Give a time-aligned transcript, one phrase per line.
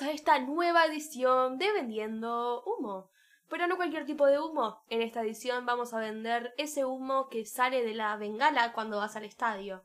[0.00, 3.10] bienvenidos a esta nueva edición de Vendiendo Humo.
[3.48, 4.82] Pero no cualquier tipo de humo.
[4.88, 9.16] En esta edición vamos a vender ese humo que sale de la bengala cuando vas
[9.16, 9.84] al estadio.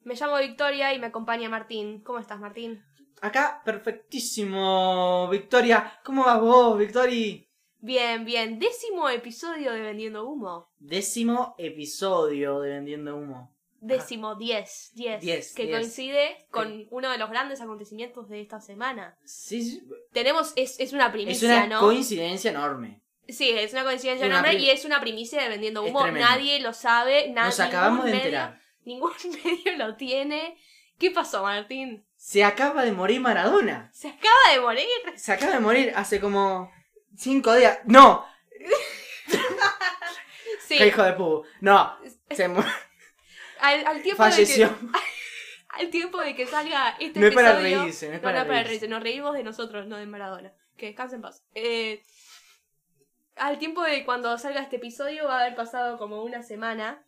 [0.00, 2.02] Me llamo Victoria y me acompaña Martín.
[2.02, 2.82] ¿Cómo estás, Martín?
[3.20, 6.00] Acá, perfectísimo, Victoria.
[6.04, 7.44] ¿Cómo vas vos, Victoria?
[7.78, 8.58] Bien, bien.
[8.58, 10.70] Décimo episodio de Vendiendo Humo.
[10.78, 13.55] Décimo episodio de Vendiendo Humo.
[13.80, 15.20] Décimo, diez, diez.
[15.20, 15.76] Diez, que diez.
[15.78, 19.16] coincide con uno de los grandes acontecimientos de esta semana.
[19.24, 21.80] Sí, sí, Tenemos, es, es una es primicia, una ¿no?
[21.80, 23.02] coincidencia enorme.
[23.28, 26.06] Sí, es una coincidencia Es una enorme y es una primicia de Vendiendo Es Humo.
[26.08, 27.48] Nadie lo sabe, nadie.
[27.48, 28.60] Nos acabamos de medio- enterar.
[28.84, 29.12] Ningún
[29.44, 30.56] medio lo tiene.
[30.98, 32.06] ¿Qué pasó, Martín?
[32.16, 33.90] Se acaba de morir Maradona.
[33.92, 34.86] ¿Se acaba de morir?
[35.16, 36.70] Se acaba de morir hace como
[37.16, 37.78] cinco días.
[37.84, 38.24] ¡No!
[40.66, 40.78] Sí.
[40.78, 41.44] ¡Qué hijo de pu!
[41.60, 41.96] No,
[42.30, 42.60] se mu-
[43.60, 44.68] Al, al tiempo falleció.
[44.68, 44.86] de que
[45.68, 47.78] al tiempo de que salga este No es para episodio.
[47.80, 48.68] reírse, no es para no es para reírse.
[48.68, 48.88] reírse.
[48.88, 50.52] Nos reímos de nosotros, no de Maradona.
[50.76, 51.42] Que descanse en paz.
[51.54, 52.02] Eh,
[53.36, 57.06] al tiempo de cuando salga este episodio va a haber pasado como una semana.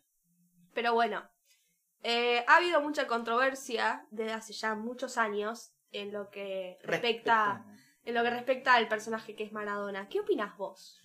[0.73, 1.27] Pero bueno.
[2.03, 7.65] eh, ha habido mucha controversia desde hace ya muchos años en lo que respecta,
[8.05, 10.07] en lo que respecta al personaje que es Maradona.
[10.07, 10.99] ¿Qué opinas vos?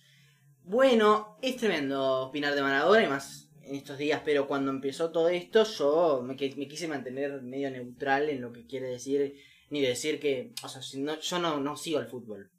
[0.61, 5.29] Bueno, es tremendo opinar de Maradona y más en estos días, pero cuando empezó todo
[5.29, 9.35] esto yo me, me quise mantener medio neutral en lo que quiere decir,
[9.69, 12.51] ni decir que, o sea, si no, yo no, no sigo el fútbol.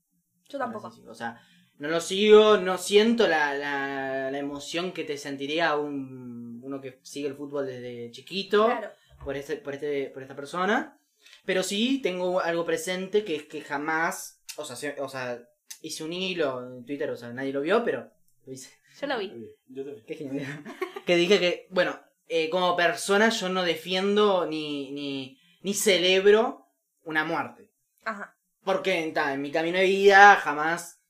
[0.49, 0.89] Yo tampoco.
[0.89, 1.41] Así, O sea,
[1.79, 6.99] no lo sigo, no siento la, la, la emoción que te sentiría un, uno que
[7.03, 8.91] sigue el fútbol desde chiquito Claro.
[9.25, 10.99] por, este, por, este, por esta persona.
[11.45, 15.41] Pero sí tengo algo presente que es que jamás, o sea, se- o sea,
[15.83, 18.11] hice un hilo en Twitter, o sea, nadie lo vio, pero
[18.47, 18.71] lo hice.
[19.01, 19.29] Yo lo vi.
[19.69, 20.05] Yo también.
[20.07, 20.65] Qué genial.
[21.07, 26.67] que dije que, bueno, eh, como persona yo no defiendo ni, ni, ni celebro
[27.05, 27.71] una muerte.
[28.05, 28.35] Ajá.
[28.65, 31.01] Porque ta, en mi camino de vida jamás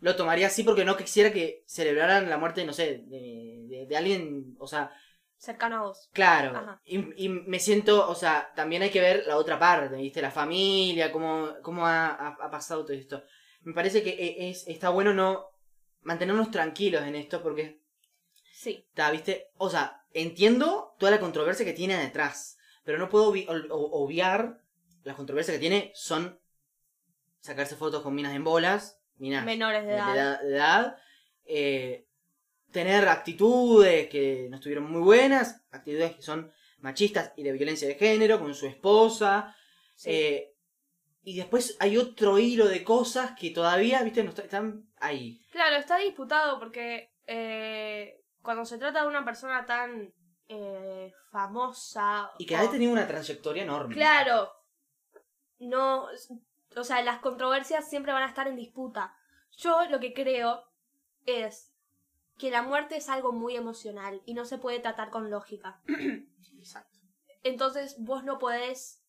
[0.00, 3.96] lo tomaría así porque no quisiera que celebraran la muerte, no sé, de, de- de
[3.96, 4.90] alguien, o sea,
[5.38, 6.08] Cercano a vos.
[6.12, 6.56] claro.
[6.56, 6.80] Ajá.
[6.84, 10.20] Y, y me siento, o sea, también hay que ver la otra parte, ¿viste?
[10.22, 13.22] La familia, cómo, cómo ha, ha- ha pasado todo esto.
[13.62, 15.46] Me parece que e- es, está bueno no
[16.06, 17.80] mantenernos tranquilos en esto porque
[18.52, 18.86] Sí.
[18.88, 19.48] Está, ¿viste?
[19.58, 24.62] O sea, entiendo toda la controversia que tiene detrás, pero no puedo obvi- obviar
[25.04, 26.40] las controversias que tiene son
[27.40, 30.14] sacarse fotos con minas en bolas, minas Menores de de edad.
[30.16, 30.96] edad, de edad,
[31.44, 32.06] eh,
[32.72, 37.94] tener actitudes que no estuvieron muy buenas, actitudes que son machistas y de violencia de
[37.96, 39.54] género con su esposa,
[39.96, 40.10] Sí.
[40.10, 40.54] eh,
[41.22, 44.22] y después hay otro hilo de cosas que todavía, ¿viste?
[44.24, 45.40] No está- están ahí.
[45.50, 50.12] Claro, está disputado porque eh, cuando se trata de una persona tan
[50.48, 52.30] eh, famosa.
[52.38, 53.94] Y que o- ha tenido una trayectoria enorme.
[53.94, 54.52] Claro.
[55.58, 56.08] No.
[56.76, 59.14] O sea, las controversias siempre van a estar en disputa.
[59.56, 60.62] Yo lo que creo
[61.24, 61.72] es
[62.38, 65.80] que la muerte es algo muy emocional y no se puede tratar con lógica.
[66.58, 66.98] Exacto.
[67.42, 69.02] Entonces vos no podés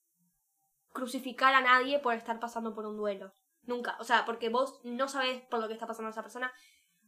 [0.93, 3.33] crucificar a nadie por estar pasando por un duelo.
[3.67, 3.95] Nunca.
[3.99, 6.51] O sea, porque vos no sabés por lo que está pasando esa persona.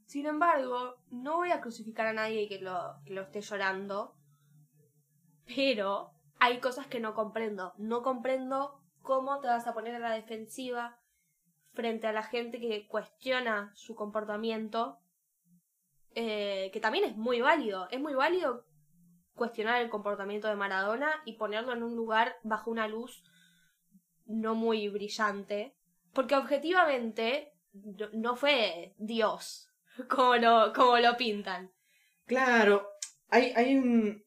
[0.06, 4.16] Sin embargo, no voy a crucificar a nadie que lo, que lo esté llorando.
[5.46, 7.74] Pero hay cosas que no comprendo.
[7.78, 11.00] No comprendo cómo te vas a poner a la defensiva
[11.74, 15.00] frente a la gente que cuestiona su comportamiento.
[16.16, 17.88] eh, que también es muy válido.
[17.90, 18.66] Es muy válido
[19.36, 23.24] cuestionar el comportamiento de Maradona y ponerlo en un lugar bajo una luz
[24.26, 25.79] no muy brillante.
[26.14, 27.54] Porque objetivamente
[28.14, 29.70] no- fue Dios
[30.10, 31.72] como lo, como lo pintan.
[32.26, 32.88] Claro,
[33.30, 34.24] hay, hay un...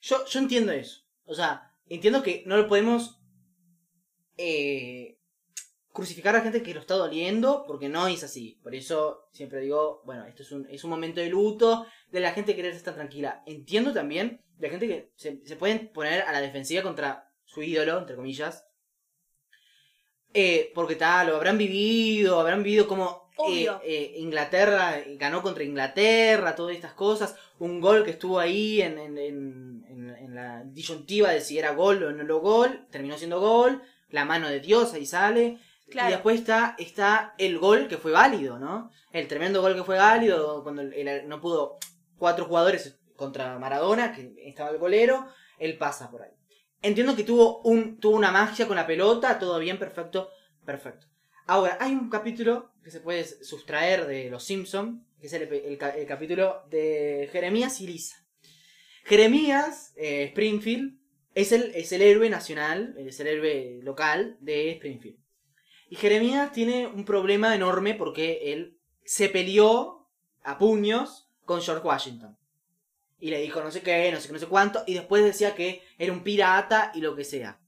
[0.00, 1.02] Yo, yo entiendo eso.
[1.24, 3.20] O sea, entiendo que no lo podemos
[4.36, 5.18] eh,
[5.92, 8.58] crucificar a la gente que lo está doliendo, porque no es así.
[8.62, 12.32] Por eso siempre digo, bueno, esto es un, es un momento de luto, de la
[12.32, 13.42] gente querer estar tranquila.
[13.46, 17.62] Entiendo también de la gente que se, se pueden poner a la defensiva contra su
[17.62, 18.65] ídolo, entre comillas.
[20.38, 23.30] Eh, porque tal, lo habrán vivido, habrán vivido como
[23.82, 27.36] eh, eh, Inglaterra ganó contra Inglaterra, todas estas cosas.
[27.58, 31.72] Un gol que estuvo ahí en, en, en, en- en la disyuntiva de si era
[31.72, 33.82] gol o no lo gol, terminó siendo gol.
[34.10, 35.58] La mano de Dios ahí sale.
[35.88, 36.08] Claro.
[36.08, 38.90] Y después está, está el gol que fue válido, ¿no?
[39.12, 41.78] El tremendo gol que fue válido cuando el- el- no pudo
[42.18, 45.26] cuatro jugadores contra Maradona, que estaba el golero,
[45.58, 46.32] él pasa por ahí.
[46.82, 50.30] Entiendo que tuvo, un, tuvo una magia con la pelota, todo bien, perfecto,
[50.64, 51.06] perfecto.
[51.46, 56.06] Ahora, hay un capítulo que se puede sustraer de Los Simpson, que es el, el
[56.06, 58.16] capítulo de Jeremías y Lisa.
[59.04, 60.98] Jeremías eh, Springfield
[61.34, 65.18] es el, es el héroe nacional, es el héroe local de Springfield.
[65.88, 70.08] Y Jeremías tiene un problema enorme porque él se peleó
[70.42, 72.36] a puños con George Washington.
[73.18, 74.82] Y le dijo no sé qué, no sé qué, no sé cuánto.
[74.86, 77.58] Y después decía que era un pirata y lo que sea.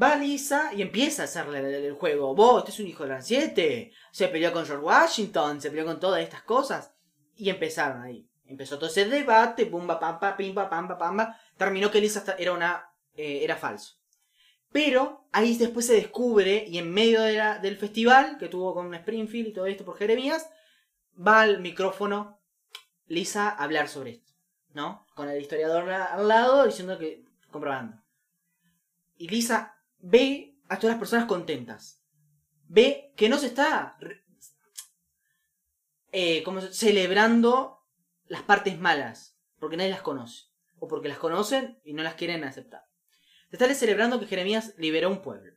[0.00, 2.34] Va Lisa y empieza a hacerle el, juego.
[2.34, 3.92] Vos, este es un hijo de la 7.
[4.10, 6.94] Se peleó con George Washington, se peleó con todas estas cosas.
[7.36, 8.26] Y empezaron ahí.
[8.46, 11.38] Empezó todo ese debate, pumba, pampa, pimba, pamba, pamba.
[11.56, 12.90] Terminó que Lisa era una.
[13.14, 14.02] eh, era falso.
[14.72, 19.52] Pero ahí después se descubre, y en medio del festival que tuvo con Springfield y
[19.52, 20.48] todo esto por Jeremías,
[21.16, 22.40] va al micrófono
[23.06, 24.31] Lisa a hablar sobre esto,
[24.74, 25.06] ¿no?
[25.14, 27.24] Con el historiador al lado diciendo que.
[27.50, 28.02] comprobando.
[29.16, 32.02] Y Lisa ve a todas las personas contentas.
[32.68, 33.96] Ve que no se está.
[36.12, 37.86] eh, como celebrando
[38.26, 40.46] las partes malas, porque nadie las conoce.
[40.78, 42.82] O porque las conocen y no las quieren aceptar.
[43.50, 45.54] Se está celebrando que Jeremías liberó un pueblo,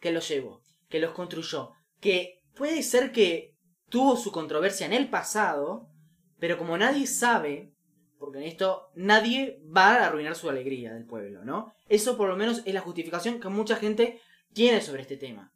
[0.00, 3.56] que los llevó, que los construyó, que puede ser que
[3.88, 5.90] tuvo su controversia en el pasado,
[6.38, 7.74] pero como nadie sabe,
[8.18, 11.74] porque en esto nadie va a arruinar su alegría del pueblo, ¿no?
[11.88, 14.20] Eso por lo menos es la justificación que mucha gente
[14.52, 15.52] tiene sobre este tema,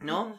[0.00, 0.38] ¿no?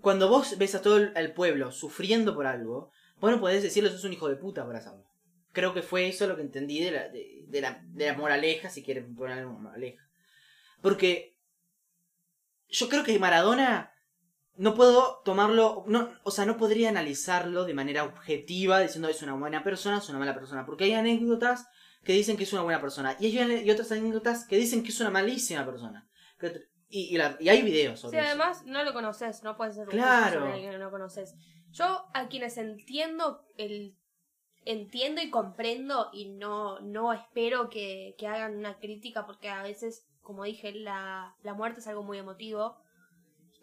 [0.00, 4.04] Cuando vos ves a todo el, pueblo sufriendo por algo, vos no podés decirle sos
[4.04, 5.04] un hijo de puta por hacerlo.
[5.52, 8.68] Creo que fue eso lo que entendí de la, de, de la, de la moraleja,
[8.68, 10.06] si quieren ponerle una moraleja.
[10.82, 11.34] Porque
[12.68, 13.92] yo creo que Maradona
[14.58, 19.34] no puedo tomarlo, no, o sea, no podría analizarlo de manera objetiva diciendo es una
[19.34, 20.64] buena persona, es una mala persona.
[20.66, 21.68] Porque hay anécdotas
[22.04, 24.90] que dicen que es una buena persona y hay y otras anécdotas que dicen que
[24.90, 26.08] es una malísima persona.
[26.38, 28.28] Que- Y, y la- y hay videos Sí, sobre eso.
[28.28, 30.38] además no lo conoces, no puedes ser Claro.
[30.40, 31.34] sobre alguien que no conoces.
[31.72, 33.96] Yo a quienes entiendo el
[34.64, 40.06] entiendo y comprendo y no no espero que, que hagan una crítica porque a veces,
[40.22, 42.76] como dije, la, la muerte es algo muy emotivo.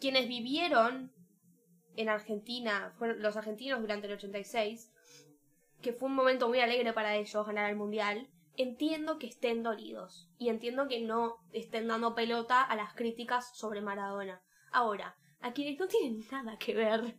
[0.04, 1.14] Quienes vivieron
[1.96, 4.92] en Argentina, fueron los argentinos durante el 86,
[5.82, 8.28] que fue un momento muy alegre para ellos ganar el mundial,
[8.58, 13.80] entiendo que estén dolidos y entiendo que no estén dando pelota a las críticas sobre
[13.80, 14.42] Maradona.
[14.74, 17.18] Ahora, a quienes no tienen nada que ver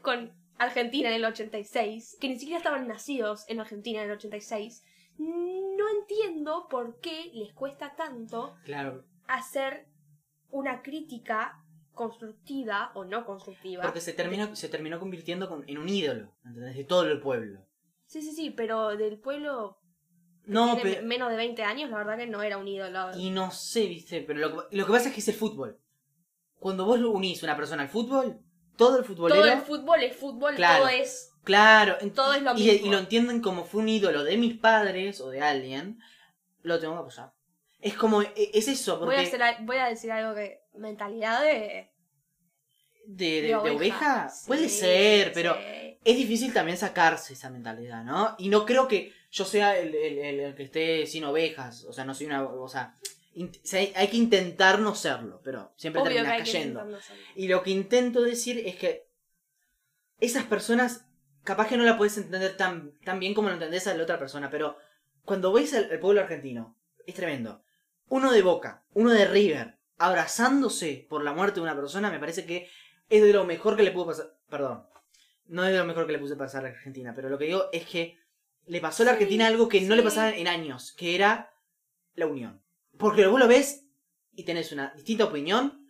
[0.00, 4.84] con Argentina en el 86, que ni siquiera estaban nacidos en Argentina en el 86,
[5.18, 9.88] no entiendo por qué les cuesta tanto Claro, hacer
[10.52, 11.64] una crítica
[12.00, 13.82] constructiva o no constructiva.
[13.82, 16.74] porque se terminó, se terminó convirtiendo con- en un ídolo, ¿entendés?
[16.76, 17.60] De todo el pueblo.
[18.06, 19.78] Sí, sí, sí, pero del pueblo
[20.44, 21.06] No, tiene pero...
[21.06, 23.16] menos de 20 años, la verdad que no era un ídolo.
[23.16, 25.78] Y no sé, viste, pero lo, que- lo que pasa es que es el fútbol.
[26.58, 28.40] Cuando vos lo unís una persona al fútbol,
[28.76, 29.42] todo el futbolero...
[29.42, 30.78] Todo el fútbol es fútbol, Claro.
[30.84, 31.26] todo es...
[31.44, 32.86] Claro, Todo es lo y, mismo.
[32.86, 35.98] y lo entienden como fue un ídolo de mis padres o de alguien,
[36.62, 37.32] lo tengo que apoyar.
[37.80, 39.16] Es como, e- es eso, porque...
[39.16, 40.60] Voy a, hacer, voy a decir algo que...
[40.74, 41.89] Mentalidad de...
[43.16, 45.98] de, de- de oveja, Sí, puede ser, pero sí.
[46.04, 48.34] es difícil también sacarse esa mentalidad, ¿no?
[48.38, 51.92] Y no creo que yo sea el, el- el- el que esté sin ovejas, o
[51.92, 52.94] sea, no soy una, o sea,
[53.34, 56.88] int- o sea, hay, que intentar no serlo, pero siempre Obvio terminas cayendo.
[57.36, 59.06] Y lo que intento decir es que
[60.20, 61.06] esas personas,
[61.44, 64.18] capaz que no la puedes entender tan, tan bien como lo entendés a la otra
[64.18, 64.76] persona, pero
[65.24, 66.76] cuando ves al, al pueblo argentino,
[67.06, 67.62] es tremendo.
[68.08, 72.44] Uno de Boca, uno de River, abrazándose por la muerte de una persona, me parece
[72.44, 72.68] que
[73.10, 74.34] es de lo mejor que le pudo pasar.
[74.48, 74.86] Perdón,
[75.46, 77.44] no es de lo mejor que le pudo pasar a la Argentina, pero lo que
[77.44, 78.18] digo es que
[78.66, 81.52] le pasó a la Argentina algo que no le pasaba en años, que era
[82.14, 82.62] la unión.
[82.98, 83.84] Porque vos lo ves
[84.34, 85.86] y tenés una distinta opinión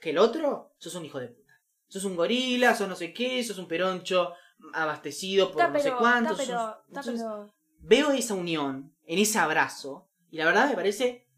[0.00, 1.52] que el otro, sos un hijo de puta.
[1.88, 4.34] Sos un gorila, sos no sé qué, sos un peroncho
[4.72, 6.36] abastecido por no sé cuántos.
[6.46, 11.28] pero, sos- pero- Veo esa unión, en ese abrazo, y la verdad me parece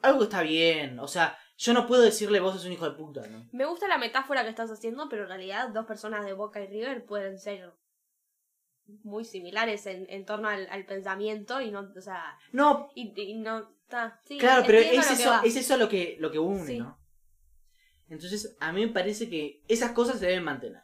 [0.00, 0.98] algo que está bien.
[1.00, 3.48] O sea, yo no puedo decirle vos sos un hijo de puta, ¿no?
[3.52, 6.66] Me gusta la metáfora que estás haciendo, pero en realidad dos personas de Boca y
[6.66, 7.72] River pueden ser
[9.04, 13.34] muy similares en, en torno al, al pensamiento y no, o sea, No, y, y
[13.38, 13.70] no,
[14.24, 16.78] sí, claro, pero es eso, es eso lo que, lo que une, Sí.
[16.78, 16.98] ¿no?
[18.08, 20.82] Entonces, a mí me parece que esas cosas se deben mantener.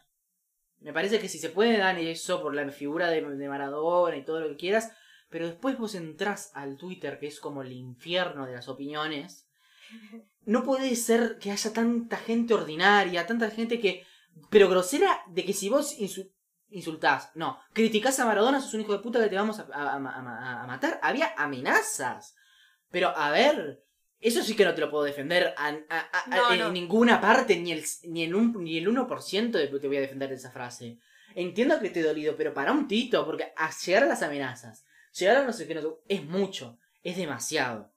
[0.79, 4.23] Me parece que si se puede dar eso por la figura de, de Maradona y
[4.23, 4.91] todo lo que quieras,
[5.29, 9.47] pero después vos entrás al Twitter, que es como el infierno de las opiniones,
[10.49, 14.03] no puede ser que haya tanta gente ordinaria, tanta gente que...
[14.49, 16.31] Pero grosera de que si vos insu-
[16.69, 19.93] insultás, no, criticás a Maradona, sos un hijo de puta que te vamos a, a-
[19.93, 20.99] a- a- a matar.
[21.03, 22.35] Había amenazas.
[22.89, 23.83] Pero, a ver,
[24.19, 25.53] eso sí que no te lo puedo defender
[26.27, 26.71] No, en no.
[26.71, 30.29] ninguna parte, ni el, ni, en un, ni el 1% de te voy a defender
[30.29, 30.99] de esa frase.
[31.35, 34.83] Entiendo que te he dolido, pero para un tito, porque a llegar a las amenazas,
[35.13, 37.91] llegar a no sé qué, no es mucho, es demasiado.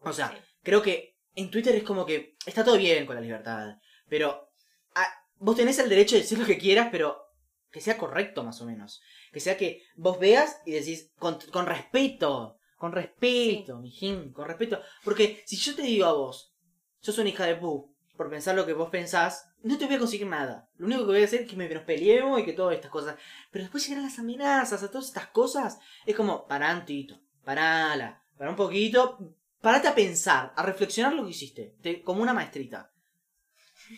[0.00, 3.76] O sea, creo que en Twitter es como que está todo bien con la libertad,
[4.08, 4.50] Pero
[4.94, 5.08] ah,
[5.38, 7.22] vos tenés el derecho de decir lo que quieras, pero
[7.70, 9.00] que sea correcto más o menos.
[9.32, 12.58] Que sea que vos veas y decís con, con respeto.
[12.76, 14.80] Con respeto, mijín, con respeto.
[15.04, 16.54] Porque si yo te digo a vos,
[17.00, 19.98] sos una hija de pu, por pensar lo que vos pensás, no te voy a
[20.00, 20.68] conseguir nada.
[20.76, 22.90] Lo único que voy a hacer es que me nos peleemos y que todas estas
[22.90, 23.16] cosas.
[23.50, 28.22] Pero después llegan las amenazas, a todas estas cosas, es como, pará un tito, parala,
[28.36, 29.18] pará un poquito,
[29.62, 32.92] parate a pensar, a reflexionar lo que hiciste, te- como una maestrita.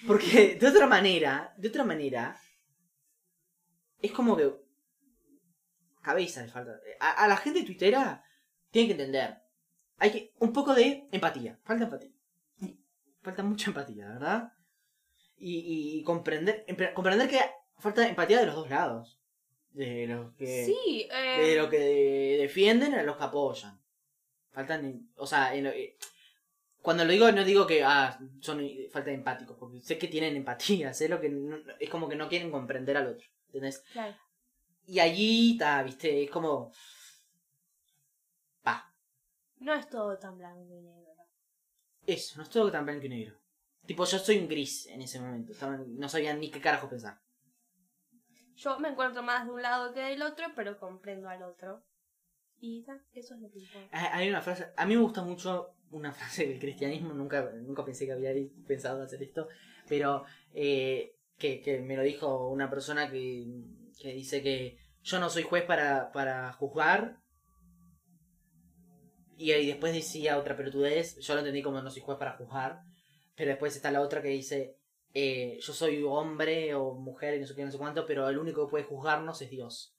[0.07, 2.39] Porque de otra manera, de otra manera,
[4.01, 4.53] es como que
[6.03, 6.79] cabeza le falta.
[7.01, 8.23] A, a la gente tuitera
[8.71, 9.39] tiene que entender.
[9.99, 11.59] Hay que un poco de empatía.
[11.65, 12.11] Falta empatía.
[13.23, 14.53] Falta mucha empatía, ¿verdad?
[15.37, 17.41] Y, comprender comprender que
[17.79, 19.19] falta empatía de los dos lados.
[19.71, 23.81] De los que Sí, eh, de lo que de- defienden a los que apoyan.
[24.55, 25.97] Faltan, o sea, en lo- eh,
[26.83, 30.09] cuando lo digo no digo que ah, son eh, falta de empáticos, porque sé que
[30.09, 33.83] tienen empatía, sé lo que no- es como que no quieren comprender al otro, ¿entendés?
[33.93, 34.15] claro.
[34.87, 36.71] Y allí está, viste, es como
[38.63, 38.95] pa,
[39.61, 41.13] No es todo tan blanco y negro.
[42.07, 43.37] eso, no es todo tan blanco y negro.
[43.87, 45.53] Tipo, yo soy un gris en ese momento,
[45.89, 47.19] no sabía ni qué carajo pensar.
[48.57, 51.83] Yo me encuentro más de un lado que del otro, pero comprendo al otro.
[52.65, 52.83] Y
[53.61, 54.17] importa.
[54.17, 58.07] Hay una frase, a mí me gusta mucho una frase del cristianismo, nunca, nunca pensé
[58.07, 58.33] que había
[58.67, 59.49] pensado hacer esto,
[59.87, 63.47] pero eh, que, que me lo dijo una persona que,
[64.01, 67.21] que dice que yo no soy juez para, para juzgar.
[69.37, 72.81] Y ahí después decía otra pelotudez, yo lo entendí como no soy juez para juzgar,
[73.35, 74.79] pero después está la otra que dice,
[75.13, 78.39] eh, yo soy hombre o mujer y no sé qué, no sé cuánto, pero el
[78.39, 79.94] único que puede juzgarnos es Dios.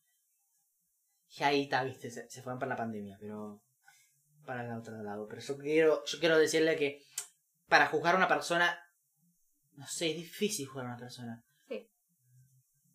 [1.38, 3.62] Y ahí está, viste, se, se fueron para la pandemia, pero
[4.46, 5.28] para el otro lado.
[5.28, 7.02] Pero yo quiero, yo quiero decirle que
[7.68, 8.80] para juzgar a una persona,
[9.74, 11.44] no sé, es difícil juzgar a una persona.
[11.68, 11.90] Sí.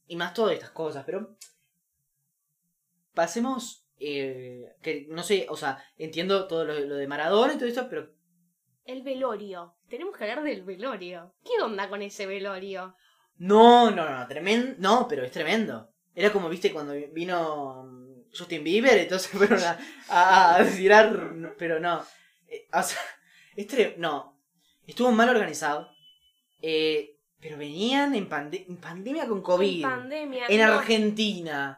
[0.06, 1.36] Y más todas estas cosas, pero
[3.12, 7.68] pasemos, eh, que no sé, o sea, entiendo todo lo, lo de Maradona y todo
[7.68, 8.14] esto, pero
[8.84, 9.76] El velorio.
[9.88, 11.34] Tenemos que hablar del velorio.
[11.44, 12.94] ¿Qué onda con ese velorio?
[13.36, 15.90] no, no, no, tremendo, no, pero es tremendo.
[16.14, 17.99] Era como, viste, cuando vino
[18.36, 22.04] Justin Bieber, entonces fueron a, a, a tirar, pero no.
[22.48, 22.98] Eh, o sea,
[23.56, 24.36] es tre- no.
[24.86, 25.88] Estuvo mal organizado.
[26.62, 29.76] Eh, pero venían en, pande- en pandemia con COVID.
[29.84, 30.46] En pandemia.
[30.48, 30.74] en no.
[30.74, 31.76] Argentina.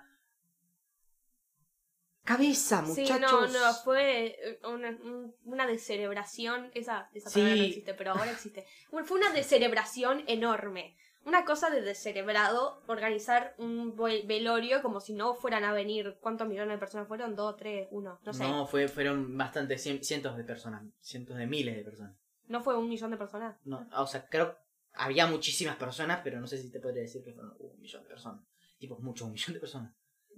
[2.24, 3.20] Cabeza, Sí, muchachos.
[3.20, 6.70] no, no, fue eh, una, un- una descerebración.
[6.74, 7.40] Esa, esa Sí.
[7.40, 8.64] palabra no existe, pero ahora existe.
[8.92, 10.96] Bueno, Fue una descerebración enorme.
[11.24, 16.18] Una cosa de descerebrado organizar un ve- velorio como si no fueran a venir.
[16.20, 17.36] ¿Cuántos millones de personas fueron?
[17.36, 18.18] ¿Dos, tres, uno?
[18.24, 18.42] No sé.
[18.48, 22.16] No, fue, fueron bastantes, cien- cientos de personas, cientos de miles de personas.
[22.48, 23.56] ¿No fue un millón de personas?
[23.64, 24.56] No, o sea, creo
[24.94, 28.08] había muchísimas personas, pero no sé si te podría decir que fueron un millón de
[28.08, 28.42] personas.
[28.78, 29.92] Tipo, mucho, un millón de personas.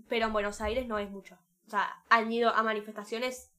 [0.09, 1.39] Pero en Buenos Aires no es mucho.
[1.67, 3.51] O sea, han ido a manifestaciones.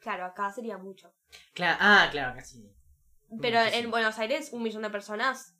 [0.00, 1.14] Claro, acá sería mucho.
[1.54, 2.68] Claro, ah, claro, casi.
[3.40, 5.56] Pero en Buenos Aires, un millón de personas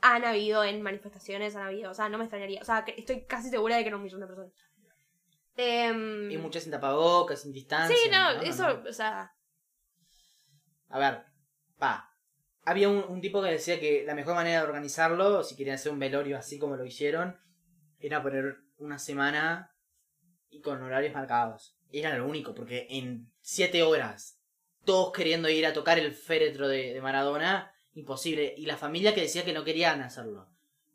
[0.00, 1.90] han habido en manifestaciones, han habido.
[1.90, 2.60] O sea, no me extrañaría.
[2.60, 4.52] O sea, estoy casi segura de que era un millón de personas.
[5.56, 7.96] Em, Y muchas sin tapabocas, sin distancia.
[7.96, 8.88] sí, no, no, eso, no.
[8.88, 9.32] o sea.
[10.88, 11.24] A ver,
[11.78, 12.14] pa.
[12.64, 15.90] Había un, un tipo que decía que la mejor manera de organizarlo, si querían hacer
[15.90, 17.40] un velorio así como lo hicieron,
[17.98, 19.74] era poner una semana
[20.50, 21.76] y con horarios marcados.
[21.90, 24.37] Era lo único, porque en siete horas,
[24.88, 28.54] todos queriendo ir a tocar el féretro de, de Maradona, imposible.
[28.56, 30.48] Y la familia que decía que no querían hacerlo.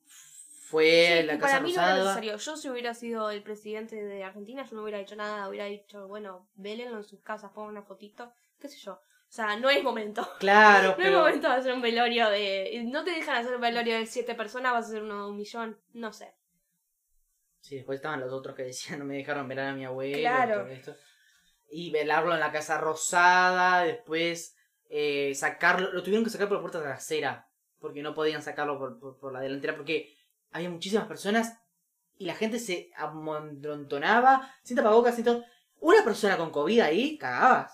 [0.08, 2.16] Fue sí, la Casa para mí no era Rosada.
[2.16, 2.38] necesario.
[2.38, 5.48] Yo, si hubiera sido el presidente de Argentina, yo no hubiera dicho nada.
[5.48, 8.94] Hubiera dicho, bueno, vélenlo en sus casas, pongan una fotito, qué sé yo.
[8.94, 10.28] O sea, no es momento.
[10.40, 12.84] Claro, No es momento de hacer un velorio de.
[12.88, 15.38] No te dejan hacer un velorio de siete personas, vas a hacer uno de un
[15.38, 15.78] millón.
[15.94, 16.34] No sé.
[17.62, 20.18] Sí, después estaban los otros que decían no me dejaron velar a mi abuelo.
[20.18, 20.64] Claro.
[20.64, 20.96] todo esto.
[21.75, 24.56] Y velarlo en la Casa Rosada, después
[24.89, 27.50] eh, sacarlo, lo tuvieron que sacar por la puerta trasera,
[27.80, 30.15] porque no podían sacarlo por, por- por la delantera, porque
[30.51, 31.58] había muchísimas personas
[32.18, 35.44] y la gente se amontonaba, sin tapabocas, sin todo.
[35.80, 37.74] Una persona con COVID ahí, cagabas.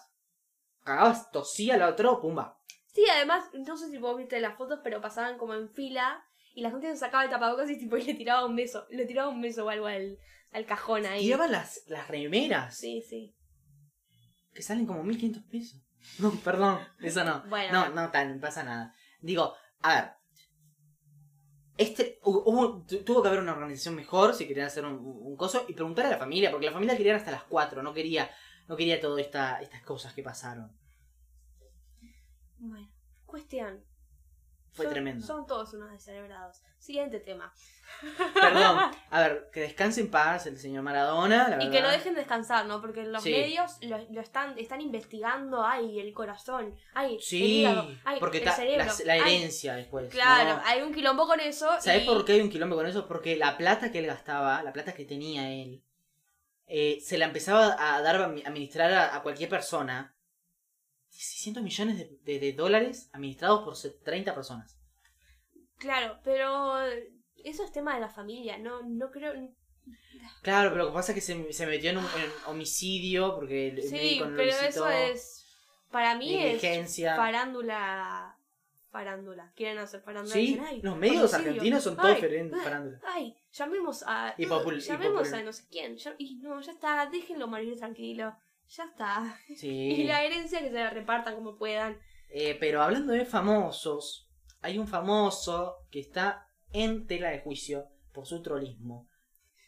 [0.84, 2.58] Cagabas, tosía al otro, pumba.
[2.88, 6.24] Sí, además, no sé si vos viste las fotos, pero pasaban como en fila
[6.56, 8.86] y la gente se sacaba el tapabocas y tipo y le tiraba un beso.
[8.90, 10.18] Le tiraba un beso o algo al,
[10.52, 11.22] al cajón ahí.
[11.22, 13.36] Tiraban las, las remeras, Sí, sí.
[14.54, 15.82] Que salen como 1500 pesos.
[16.20, 17.44] No, perdón, eso no.
[17.50, 17.90] Bueno.
[17.90, 18.96] No, no, tan, no pasa nada.
[19.22, 20.12] Digo, a ver.
[21.78, 25.74] Este, hubo- tuvo que haber una organización mejor si querían hacer un, un coso y
[25.74, 28.30] preguntar a la familia, porque la familia quería ir hasta las 4, no quería,
[28.68, 30.72] no quería todas esta, estas cosas que pasaron.
[32.58, 32.90] Bueno,
[33.26, 33.84] cuestión.
[34.80, 35.26] Fue Son- tremendo.
[35.28, 36.62] Son todos unos descerebrados.
[36.78, 37.54] Siguiente tema.
[38.34, 38.80] Perdón.
[39.12, 41.50] A ver, que descanse en paz el señor Maradona.
[41.50, 41.92] La Y que lo verdad.
[41.98, 42.80] dejen descansar, ¿no?
[42.80, 43.32] Porque los Sí.
[43.32, 48.38] medios lo, lo están, están investigando, ay, el corazón, ay, el Sí, hígado, ay, porque
[48.38, 48.86] el ta- cerebro.
[48.86, 50.10] la, la ay, herencia después.
[50.10, 50.62] claro, ¿no?
[50.66, 51.68] hay un quilombo con eso.
[51.82, 53.06] ¿Sabes y- por qué hay un quilombo con eso?
[53.08, 55.84] Porque la plata que él gastaba, la plata que tenía él,
[56.68, 60.14] eh, se la empezaba a dar a admi- administrar a, a cualquier persona.
[61.10, 64.78] 600 millones de, de- de dólares administrados por se- 30 personas.
[65.78, 66.78] Claro, pero
[67.44, 69.34] eso es tema de la familia, no, no creo...
[70.42, 73.70] Claro, pero lo que pasa es que se, se metió en un en homicidio porque
[73.70, 75.46] el Sí, médico no lo pero visitó, eso es...
[75.92, 76.62] Para mí es
[77.16, 78.36] farándula...
[78.92, 79.52] Farándula.
[79.56, 80.34] Quieren hacer farándula.
[80.34, 81.50] Sí, dicen, ay, los medios homicidio.
[81.52, 83.00] argentinos son todos Ay, farándula.
[83.06, 84.34] Ay, llamemos a.
[84.36, 85.96] Y y llamemos popul- a no sé quién.
[86.18, 88.36] y no, ya está, déjenlo morir tranquilo.
[88.70, 89.40] Ya está.
[89.56, 89.68] Sí.
[90.00, 92.00] Y la herencia que se la repartan como puedan.
[92.30, 94.30] Eh, pero hablando de famosos,
[94.62, 99.08] hay un famoso que está en tela de juicio por su trollismo.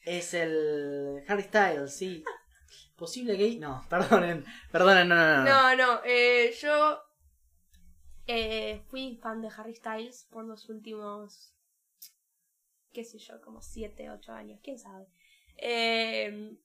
[0.04, 2.24] Es el Harry Styles, sí.
[2.96, 3.58] ¿Posible gay?
[3.58, 5.44] No, perdonen, perdonen, no, no, no.
[5.44, 7.00] No, no, eh, yo
[8.28, 11.56] eh, fui fan de Harry Styles por los últimos,
[12.94, 15.08] qué sé yo, como 7, 8 años, quién sabe.
[15.58, 16.56] Eh,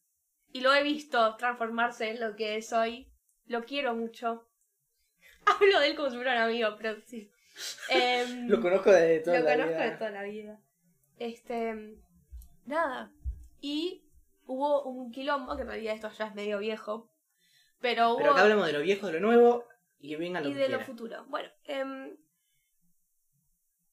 [0.52, 3.10] y lo he visto transformarse en lo que es hoy.
[3.46, 4.48] Lo quiero mucho.
[5.46, 7.30] Hablo de él como si fuera un amigo, pero sí.
[7.88, 9.84] Em, Lo conozco de toda lo la conozco vida.
[9.90, 10.60] de toda la vida.
[11.18, 11.96] Este.
[12.66, 13.12] Nada.
[13.60, 14.04] Y
[14.46, 17.10] hubo un quilombo, que en realidad esto ya es medio viejo.
[17.80, 18.18] Pero hubo.
[18.18, 19.64] Pero acá hablamos de lo viejo, de lo nuevo
[19.98, 20.78] y que venga lo y que de quiera.
[20.80, 21.24] lo futuro.
[21.28, 22.16] Bueno, em,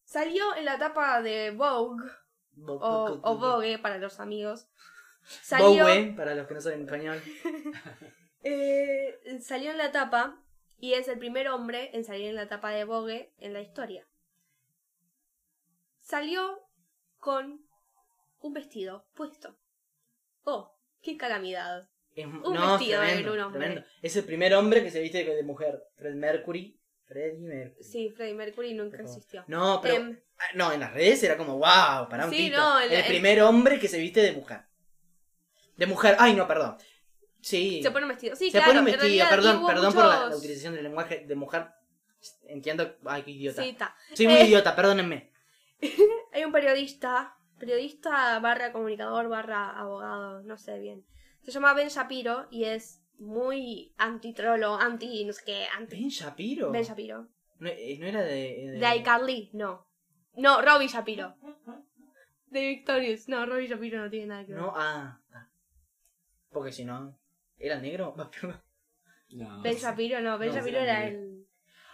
[0.03, 2.03] salió en la etapa de Vogue,
[2.53, 2.79] Bo-
[3.23, 4.67] o, Vogue para los amigos.
[5.41, 7.21] Salió, Bowie, para los que no saben español.
[8.43, 10.41] eh, salió en la etapa
[10.79, 14.05] y es el primer hombre en salir en la etapa de Vogue en la historia.
[16.01, 16.59] Salió
[17.19, 17.65] con
[18.41, 19.57] un vestido puesto.
[20.43, 21.89] Oh, qué calamidad.
[22.15, 23.59] Es- Un no, vestido tremendo, un hombre.
[23.59, 23.87] tremendo.
[24.01, 25.81] Es el primer hombre que se viste de mujer.
[25.95, 26.79] Fred Mercury.
[27.05, 27.83] Freddie Mercury.
[27.83, 29.11] Sí, Freddie Mercury nunca favor.
[29.11, 29.43] existió.
[29.47, 29.95] No, pero.
[29.95, 32.57] Em, ah, no, en las redes era como, wow, para un Sí, tito.
[32.57, 34.61] no, el- el, el- primer hombre que se viste de mujer.
[35.75, 36.15] De mujer.
[36.19, 36.77] Ay, no, perdón.
[37.41, 37.81] Sí.
[37.83, 38.35] se pone un vestido.
[38.35, 39.25] Sí, Se claro, pone un vestido.
[39.29, 41.67] Perdón, perdón por la, utilización del lenguaje de mujer.
[42.47, 42.95] Entiendo.
[43.05, 43.61] Ay, qué idiota.
[43.61, 43.95] Sí, está.
[44.13, 44.45] Soy muy Eh.
[44.45, 45.31] idiota, perdónenme.
[46.33, 51.05] Hay un periodista, periodista barra comunicador barra abogado, no sé bien.
[51.41, 55.97] Se llama Ben Shapiro y es muy anti-trolo, anti, no sé qué, anti.
[55.97, 56.71] Ben Shapiro.
[56.71, 57.27] Ben Shapiro.
[57.59, 58.71] No, eh, no era de.
[58.71, 58.79] de...
[58.79, 59.85] De iCarly, no.
[60.35, 61.35] No, Robbie Shapiro.
[62.47, 64.61] De Victorious, no, Robbie Shapiro no tiene nada que ver.
[64.61, 65.19] No, ah.
[66.53, 67.17] Porque si no.
[67.57, 68.15] ¿Era negro?
[69.29, 69.63] No.
[69.63, 71.47] Ben Shapiro no, Ben No, Shapiro era el...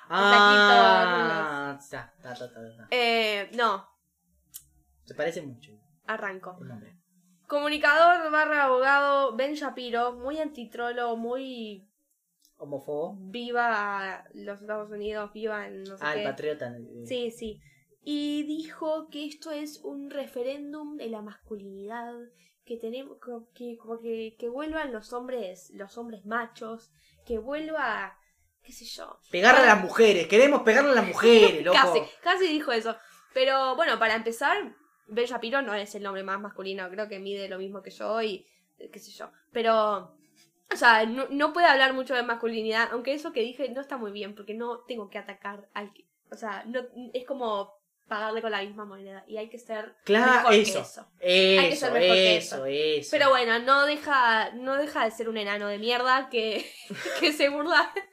[0.10, 1.80] Ah.
[2.92, 3.88] Eh, no,
[5.06, 5.72] Se parece mucho
[6.06, 6.58] arranco.
[6.62, 6.98] el nombre.
[7.48, 11.88] Comunicador barra abogado Ben Shapiro, muy antitrolo, muy
[12.58, 13.16] Homófobo.
[13.20, 16.24] viva los Estados Unidos, viva en no sé Ah, qué.
[16.24, 16.76] el patriota.
[17.06, 17.62] Sí, sí.
[18.04, 22.14] Y dijo que esto es un referéndum de la masculinidad,
[22.70, 23.18] que tenemos
[23.56, 26.92] que como que, que vuelvan los hombres, los hombres machos,
[27.26, 28.16] que vuelva
[28.62, 29.20] qué sé yo.
[29.32, 31.76] Pegarle a las mujeres, queremos pegarle a las mujeres, loco.
[31.76, 32.96] Casi, casi dijo eso.
[33.34, 34.76] Pero bueno, para empezar,
[35.08, 38.22] Ben Shapiro no es el nombre más masculino, creo que mide lo mismo que yo
[38.22, 38.46] y
[38.78, 39.32] eh, qué sé yo.
[39.52, 40.16] Pero
[40.72, 43.98] o sea, no, no puede hablar mucho de masculinidad, aunque eso que dije no está
[43.98, 45.92] muy bien, porque no tengo que atacar al.
[46.32, 46.82] O sea, no,
[47.14, 47.79] es como
[48.10, 49.24] pagarle con la misma moneda.
[49.28, 50.82] Y hay que ser Claro, mejor que eso.
[50.82, 51.08] eso.
[51.20, 53.10] que Eso, ser mejor que eso, eso.
[53.12, 56.70] Pero bueno, no deja, no deja de ser un enano de mierda que,
[57.22, 57.94] que se burla.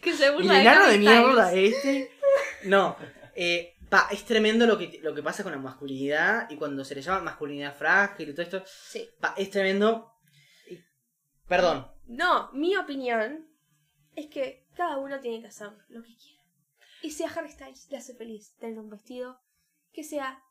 [0.00, 2.10] Que se ¿Y burla el enano de mierda este?
[2.64, 2.96] No.
[3.34, 6.94] Eh, pa, es tremendo lo que, lo que pasa con la masculinidad y cuando se
[6.94, 8.62] le llama masculinidad frágil y todo esto.
[8.66, 9.08] Sí.
[9.20, 10.14] Pa, es tremendo.
[10.70, 10.78] Y-
[11.46, 11.86] Perdón.
[12.06, 13.48] No, mi opinión
[14.14, 16.35] es que cada uno tiene que hacer lo que quiera.
[17.06, 19.40] Y si a Harry Styles le hace feliz tener un vestido,
[19.92, 20.42] que sea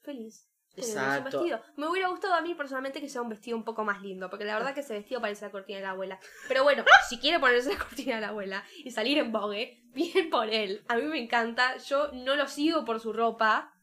[0.00, 0.48] feliz.
[0.76, 1.40] su Exacto.
[1.40, 1.60] vestido.
[1.76, 4.44] Me hubiera gustado a mí personalmente que sea un vestido un poco más lindo, porque
[4.44, 6.20] la verdad que ese vestido parece la cortina de la abuela.
[6.46, 10.30] Pero bueno, si quiere ponerse la cortina de la abuela y salir en Vogue, bien
[10.30, 10.84] por él.
[10.86, 11.76] A mí me encanta.
[11.78, 13.74] Yo no lo sigo por su ropa.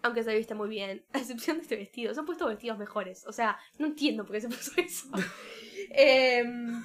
[0.00, 2.14] Aunque se viste muy bien, a excepción de este vestido.
[2.14, 3.26] Se han puesto vestidos mejores.
[3.26, 5.08] O sea, no entiendo por qué se puso eso.
[5.94, 6.82] Em,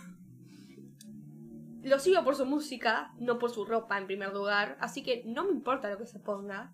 [1.88, 4.78] lo sigo por su música, no por su ropa en primer lugar.
[4.80, 6.74] Así que no me importa lo que se ponga.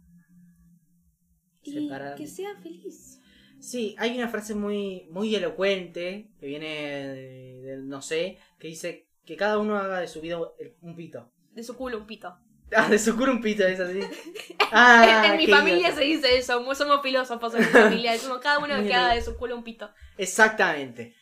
[1.63, 3.19] Y que sea feliz.
[3.59, 9.07] Sí, hay una frase muy, muy elocuente que viene de- del no sé, que dice
[9.25, 10.37] que cada uno haga de su vida
[10.81, 11.31] un pito.
[11.51, 12.37] De su culo un pito.
[12.75, 13.99] Ah, de su culo un pito, es así.
[14.71, 15.95] Ah, en, mi familia idiota.
[15.95, 19.37] se dice eso, somos filósofos en mi familia, decimos cada uno que haga de su
[19.37, 19.89] culo un pito.
[20.17, 21.13] Exactamente.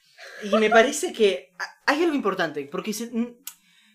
[0.44, 3.12] Y me parece que ha- hay algo importante, porque se-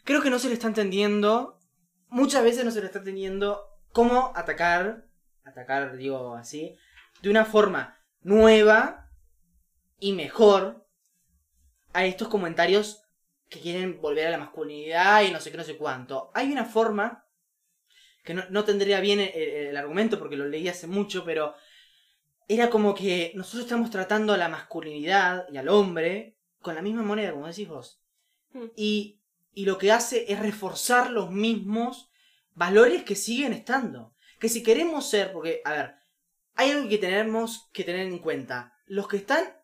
[0.06, 1.60] creo que no se le está entendiendo,
[2.08, 5.04] muchas veces no se le está entendiendo cómo atacar,
[5.44, 6.78] atacar, digo así,
[7.20, 9.10] de una forma nueva
[9.98, 10.86] y mejor
[11.92, 13.02] a estos comentarios
[13.48, 16.30] que quieren volver a la masculinidad y no sé qué, no sé cuánto.
[16.34, 17.26] Hay una forma
[18.22, 21.54] que no, no tendría bien el, el argumento porque lo leí hace mucho, pero
[22.48, 27.02] era como que nosotros estamos tratando a la masculinidad y al hombre con la misma
[27.02, 28.00] moneda, como decís vos.
[28.52, 28.66] Mm.
[28.76, 29.20] Y,
[29.56, 32.10] y lo que hace es reforzar los mismos
[32.54, 34.14] valores que siguen estando.
[34.38, 35.94] Que si queremos ser, porque, a ver,
[36.56, 38.74] hay algo que tenemos que tener en cuenta.
[38.84, 39.56] Los que están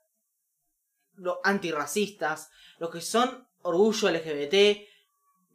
[1.17, 4.89] los antirracistas, los que son orgullo LGBT,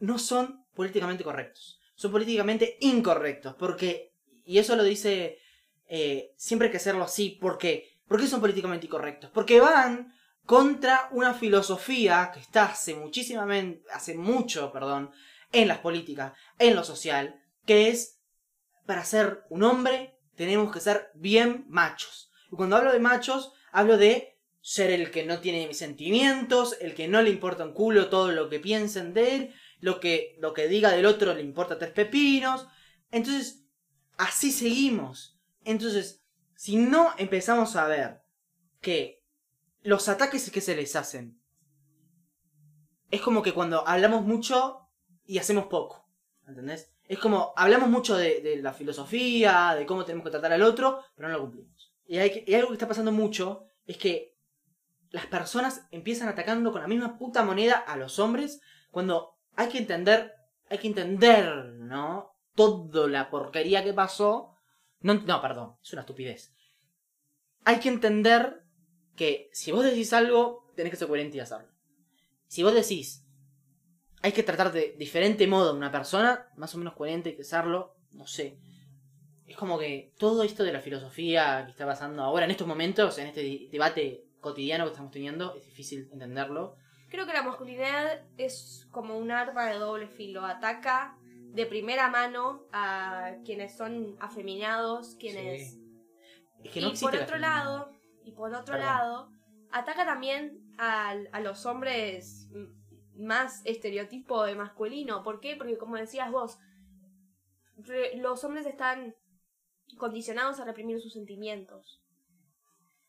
[0.02, 1.82] no son políticamente correctos.
[1.96, 3.56] Son políticamente incorrectos.
[3.56, 4.14] Porque,
[4.46, 5.40] y eso lo dice,
[5.88, 7.40] eh, siempre hay que hacerlo así.
[7.42, 7.98] ¿Por qué?
[8.08, 9.32] ¿Por qué son políticamente incorrectos?
[9.32, 10.14] Porque van
[10.48, 15.12] contra una filosofía que está hace muchísimamente, hace mucho, perdón,
[15.52, 18.22] en las políticas, en lo social, que es,
[18.86, 22.32] para ser un hombre, tenemos que ser bien machos.
[22.50, 27.10] Y cuando hablo de machos, hablo de ser el que no tiene sentimientos, el que
[27.10, 30.70] no le importa un culo todo lo que piensen de él, lo que, lo que
[30.70, 32.68] diga del otro le importa tres pepinos.
[33.12, 33.66] Entonces,
[34.18, 35.38] así seguimos.
[35.66, 36.24] Entonces,
[36.56, 38.22] si no empezamos a ver
[38.80, 39.17] que
[39.82, 41.42] los ataques que se les hacen
[43.10, 44.90] es como que cuando hablamos mucho
[45.26, 46.10] y hacemos poco.
[46.46, 46.94] ¿Entendés?
[47.08, 51.28] Es como hablamos mucho de, la filosofía, de cómo tenemos que tratar al otro, pero
[51.28, 51.94] no lo cumplimos.
[52.06, 54.36] Y, hay que- algo que está pasando mucho es que
[55.10, 58.62] las personas empiezan atacando con la misma puta moneda a los hombres
[58.92, 60.34] cuando hay que entender,
[60.70, 62.34] hay que entender, ¿no?
[62.56, 64.56] Toda la porquería que pasó.
[65.00, 66.54] No, no, perdón, es una estupidez.
[67.64, 68.67] Hay que entender
[69.18, 71.68] que si vos decís algo, tenés que ser coherente y hacerlo.
[72.48, 73.26] Si vos decís,
[74.22, 77.44] hay que tratar de diferente modo a una persona, más o menos coherente, hay que
[77.44, 78.58] serlo, no sé.
[79.46, 83.18] Es como que todo esto de la filosofía que está pasando ahora, en estos momentos,
[83.18, 86.76] en este debate cotidiano que estamos teniendo, es difícil entenderlo.
[87.10, 90.46] Creo que la masculinidad es como un arma de doble filo.
[90.46, 91.18] Ataca
[91.54, 95.72] de primera mano a quienes son afeminados, quienes...
[95.72, 95.84] Sí.
[96.64, 97.92] Es que no y por otro lado,
[98.28, 98.86] y por otro Perdón.
[98.86, 99.32] lado,
[99.72, 102.50] ataca también al- a, los hombres
[103.16, 105.24] más estereotipo de masculino.
[105.24, 105.56] ¿Por qué?
[105.56, 106.60] Porque como decías vos,
[107.78, 109.16] re- los hombres están
[109.98, 112.02] condicionados a reprimir sus sentimientos.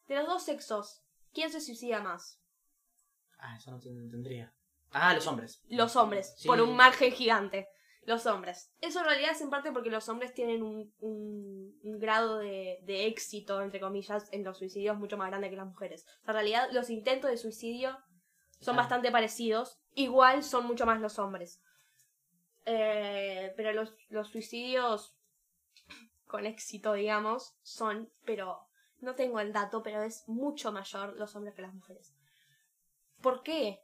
[0.07, 1.03] De los dos sexos,
[1.35, 2.41] ¿quién se suicida más?
[3.39, 4.53] Ah, eso no te- no tendría.
[4.91, 5.63] Ah, los hombres.
[5.69, 6.47] Los hombres, Sí.
[6.49, 7.69] por un margen gigante.
[8.09, 8.73] Los hombres.
[8.81, 12.79] Eso en realidad es en parte porque los hombres tienen un, un- un grado de,
[12.83, 16.05] de éxito, entre comillas, en los suicidios mucho más grande que las mujeres.
[16.23, 17.99] O sea, en realidad los intentos de suicidio
[18.61, 18.79] son Ah.
[18.83, 19.79] bastante parecidos.
[19.95, 21.61] Igual son mucho más los hombres.
[22.65, 25.15] Eh, pero los, los suicidios
[26.27, 28.61] con éxito, digamos, son, pero
[29.01, 32.15] no tengo el dato, pero es mucho mayor los hombres que las mujeres.
[33.23, 33.81] ¿Por qué?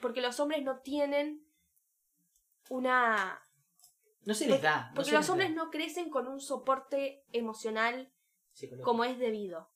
[0.00, 1.42] Porque los hombres no tienen
[2.70, 3.38] una...
[4.24, 4.88] No se les da.
[4.90, 5.56] no Porque los hombres da.
[5.56, 8.10] no crecen con un soporte emocional
[8.82, 9.70] como es debido.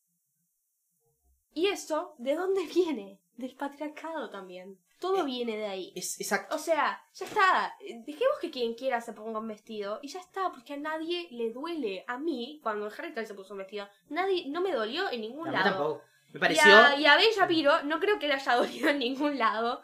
[1.52, 3.20] Y eso, ¿de dónde viene?
[3.36, 4.78] Del patriarcado también.
[5.00, 5.92] Todo Eh, viene de ahí.
[5.96, 6.54] Es exacto.
[6.54, 7.74] O sea, ya está.
[8.06, 11.52] Dejemos que quien quiera se ponga un vestido y ya está, porque a nadie le
[11.52, 12.04] duele.
[12.06, 15.48] A mí, cuando Harry Styles se puso un vestido, nadie, no me dolió en ningún
[15.48, 15.70] A mí lado.
[15.70, 16.02] tampoco.
[16.32, 16.76] Me Y pareció.
[16.76, 19.82] a, y a Ben Shapiro no creo que le haya dolido en ningún lado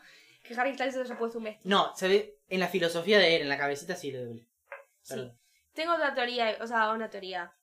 [0.51, 1.77] que Harry Styles se haya puesto un vestido.
[1.77, 4.49] No, se ve en la filosofía de él, en la cabecita sí duele.
[5.03, 5.31] Sí.
[5.73, 7.55] Tengo otra teoría, o sea, una teoría.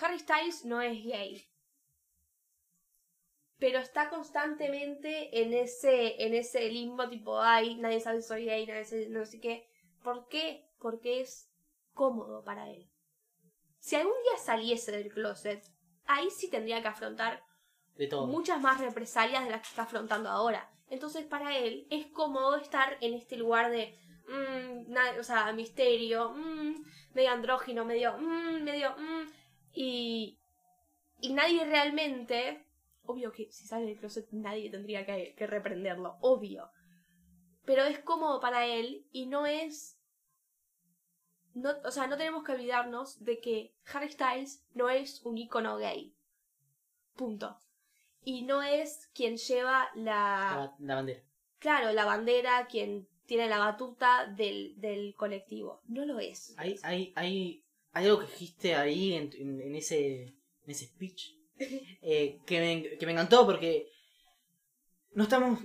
[0.00, 1.50] Harry Styles no es gay.
[3.58, 8.66] Pero está constantemente en ese, en ese limbo tipo, ay, nadie sabe si soy gay,
[8.66, 9.66] nadie sabe, no sé qué.
[10.04, 10.68] ¿Por qué?
[10.78, 11.50] Porque es
[11.94, 12.88] cómodo para él.
[13.78, 15.64] Si algún día saliese del closet,
[16.04, 17.42] ahí sí tendría que afrontar
[17.98, 18.26] De todo.
[18.26, 20.70] muchas más represalias de las que está afrontando ahora.
[20.88, 23.94] Entonces, para él es cómodo estar en este lugar de,
[24.28, 26.84] mm, na- o sea, misterio, mm,
[27.14, 29.26] medio andrógino, medio, mm, medio, mm,
[29.74, 30.38] y,
[31.20, 32.64] y nadie realmente,
[33.04, 36.70] obvio que si sale del closet nadie tendría que, que reprenderlo, obvio.
[37.66, 39.98] Pero es cómodo para él y no es...
[41.54, 45.76] No, o sea, no tenemos que olvidarnos de que Harry Styles no es un icono
[45.76, 46.14] gay.
[47.16, 47.58] Punto.
[48.24, 50.02] Y no es quien lleva La,
[50.56, 50.74] la.
[50.80, 51.22] la bandera.
[51.58, 55.82] Claro, la bandera, quien tiene la batuta del, del colectivo.
[55.88, 56.54] No lo es.
[56.58, 60.34] Hay, hay, hay, hay algo que dijiste ahí en, en- en ese, en
[60.70, 63.88] ese speech eh, que, me, que me encantó porque
[65.12, 65.60] no estamos...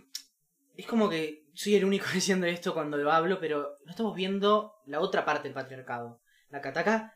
[0.76, 4.74] Es como que soy el único diciendo esto cuando lo hablo, pero no estamos viendo
[4.86, 6.22] la otra parte del patriarcado.
[6.50, 7.16] La que ataca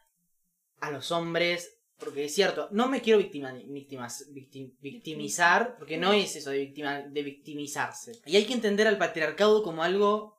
[0.79, 6.35] a los hombres, porque es cierto, no me quiero victima, victim- victimizar, porque no es
[6.35, 8.13] eso de, victima, de victimizarse.
[8.25, 10.37] Y hay que entender al patriarcado como algo...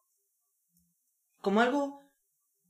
[1.40, 2.02] como algo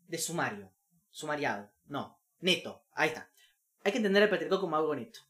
[0.06, 0.72] de sumario.
[1.10, 1.70] Sumariado.
[1.86, 2.18] No.
[2.40, 2.84] Neto.
[2.92, 3.30] Ahí está.
[3.84, 5.20] Hay que entender al patriarcado como algo neto.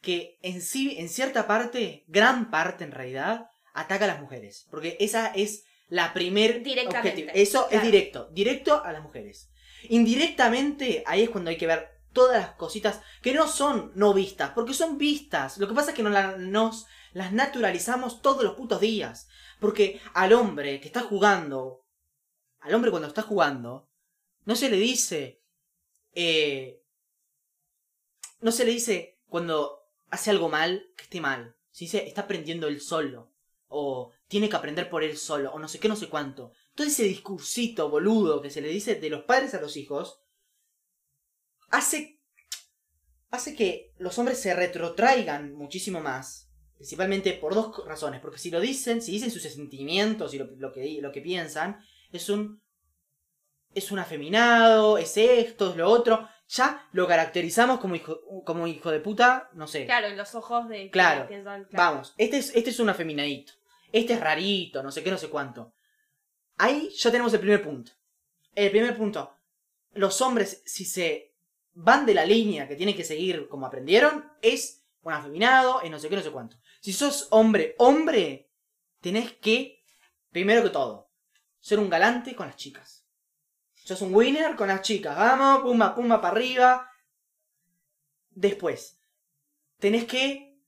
[0.00, 4.66] Que en sí, en cierta parte, gran parte en realidad, ataca a las mujeres.
[4.70, 7.30] Porque esa es la primer Directamente, objetivo.
[7.34, 7.76] Eso claro.
[7.76, 8.28] es directo.
[8.32, 9.50] Directo a las mujeres.
[9.88, 14.50] Indirectamente, ahí es cuando hay que ver todas las cositas que no son no vistas.
[14.54, 15.58] Porque son vistas.
[15.58, 19.28] Lo que pasa es que nos, nos las naturalizamos todos los putos días.
[19.60, 21.86] Porque al hombre que está jugando,
[22.60, 23.88] al hombre cuando está jugando,
[24.44, 25.42] no se le dice,
[26.14, 26.82] eh,
[28.40, 31.56] no se le dice cuando hace algo mal que esté mal.
[31.70, 33.32] Se dice está aprendiendo él solo.
[33.68, 35.52] O tiene que aprender por él solo.
[35.52, 36.52] O no sé qué, no sé cuánto.
[36.74, 40.21] Todo ese discursito boludo que se le dice de los padres a los hijos
[41.72, 42.20] hace,
[43.30, 46.48] hace que los hombres se retrotraigan muchísimo más.
[46.76, 48.20] Principalmente por dos razones.
[48.20, 51.84] Porque si lo dicen, si dicen sus sentimientos y lo, lo que, lo que piensan,
[52.12, 52.62] es un
[53.74, 56.28] es un afeminado, es esto, es lo otro.
[56.48, 59.86] Ya lo caracterizamos como hijo, como hijo de puta, no sé.
[59.86, 60.90] Claro, en los ojos de.
[60.90, 61.26] Claro.
[61.26, 61.92] piensan, claro.
[61.92, 63.54] Vamos, este es, este es un afeminadito.
[63.90, 65.72] Este es rarito, no sé qué, no sé cuánto.
[66.58, 67.92] Ahí ya tenemos el primer punto.
[68.54, 69.34] El primer punto.
[69.94, 71.31] Los hombres, si se
[71.74, 75.98] van de la línea que tienen que seguir como aprendieron, es un afeminado, es no
[75.98, 76.56] sé qué, no sé cuánto.
[76.80, 78.50] Si sos hombre, hombre,
[79.00, 79.84] tenés que,
[80.30, 81.10] primero que todo,
[81.60, 83.06] ser un galante con las chicas.
[83.74, 85.16] Sos un winner con las chicas.
[85.16, 86.90] Vamos, pumba, pumba para arriba.
[88.34, 89.00] Después,
[89.78, 90.58] tenés que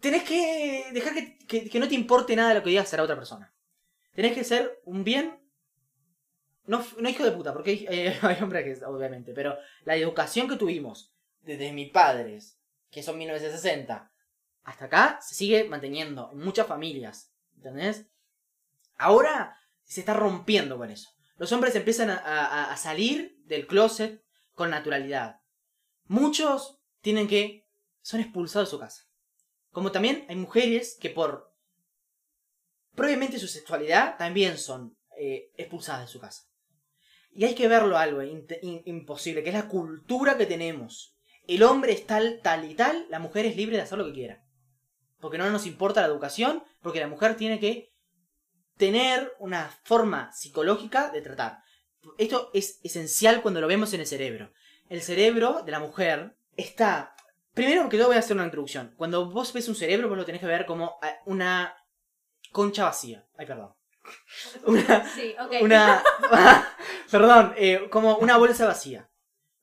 [0.00, 1.14] tenés que dejar
[1.48, 3.52] que, que- no te importe nada lo que digas a otra persona.
[4.14, 5.38] Tenés que ser un bien.
[6.66, 10.48] No, no hijo de puta, porque hay, eh, hay hombres que, obviamente, pero la educación
[10.48, 12.58] que tuvimos desde mis padres,
[12.90, 14.12] que son 1960,
[14.64, 17.32] hasta acá, se sigue manteniendo en muchas familias.
[17.56, 18.06] ¿Entendés?
[18.96, 21.10] Ahora se está rompiendo con eso.
[21.36, 24.22] Los hombres empiezan a, salir del closet
[24.54, 25.40] con naturalidad.
[26.06, 27.66] Muchos tienen que.
[28.02, 29.04] son expulsados de su casa.
[29.70, 31.52] Como también hay mujeres que por
[32.94, 36.44] probablemente su sexualidad también son eh, expulsadas de su casa.
[37.34, 41.16] Y hay que verlo algo imposible, que es la cultura que tenemos.
[41.46, 44.12] El hombre es tal, tal y tal, la mujer es libre de hacer lo que
[44.12, 44.44] quiera.
[45.18, 47.92] Porque no nos importa la educación, porque la mujer tiene que
[48.76, 51.58] tener una forma psicológica de tratar.
[52.18, 54.52] Esto es esencial cuando lo vemos en el cerebro.
[54.88, 57.14] El cerebro de la mujer está
[57.54, 58.94] Primero que todo voy a hacer una introducción.
[58.96, 61.76] Cuando vos ves un cerebro, vos lo tenés que ver como eh, una
[62.50, 63.26] concha vacía.
[63.36, 63.74] Ay, perdón.
[64.64, 66.02] Una, Sí, una,
[67.10, 69.08] perdón, eh, como una bolsa vacía.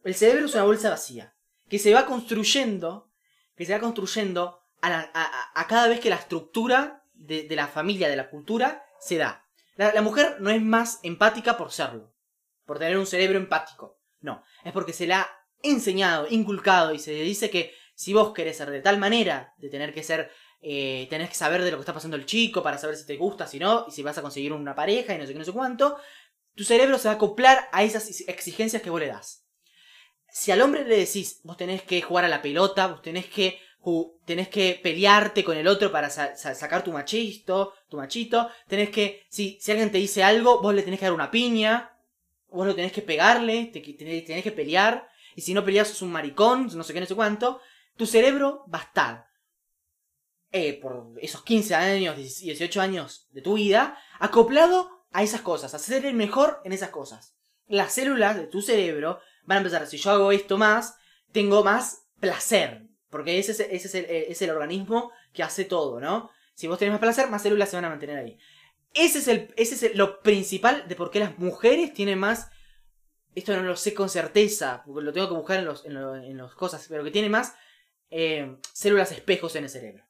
[0.03, 1.35] El cerebro es una bolsa vacía
[1.69, 3.11] que se va construyendo,
[3.55, 7.43] que se va construyendo a, la- a- a- a cada vez que la estructura de,
[7.43, 9.45] de la familia, de la cultura, se da.
[9.75, 12.13] La, la mujer no es más empática por serlo,
[12.65, 13.99] por tener un cerebro empático.
[14.21, 15.29] No, es porque se la ha
[15.61, 19.69] enseñado, inculcado y se le dice que si vos querés ser de tal manera, de
[19.69, 22.77] tener que ser eh, tenés que saber de lo que está pasando el chico para
[22.77, 25.25] saber si te gusta, si no, y si vas a conseguir una pareja y no
[25.25, 25.97] sé qué, no sé cuánto,
[26.55, 29.45] tu cerebro se va a acoplar a esas exigencias que vos le das.
[30.31, 33.59] Si al hombre le decís, vos tenés que jugar a la pelota, vos tenés que,
[34.25, 38.89] tenés que pelearte con el otro para sa- sa- sacar tu machisto, tu machito, tenés
[38.89, 41.97] que, si, si alguien te dice algo, vos le tenés que dar una piña,
[42.49, 46.01] vos lo tenés que pegarle, te, tenés, tenés que pelear, y si no peleas sos
[46.03, 47.61] un maricón, no sé qué, no sé cuánto,
[47.97, 49.28] tu cerebro va a estar
[50.51, 55.79] eh, por esos 15 años, 18 años de tu vida, acoplado a esas cosas, a
[55.79, 57.35] ser el mejor en esas cosas.
[57.67, 60.95] Las células de tu cerebro van a empezar, si yo hago esto más,
[61.31, 66.31] tengo más placer, porque ese es, eh, el organismo que hace todo, ¿no?
[66.55, 68.37] Si vos tenés más placer, más células se van a mantener ahí.
[68.93, 72.49] Ese es, el, ese es lo principal de por qué las mujeres tienen más...
[73.35, 76.55] Esto no lo sé con certeza, porque lo tengo que buscar en los, en los
[76.55, 77.53] cosas, pero que tienen más
[78.09, 80.08] eh, células espejos en el cerebro.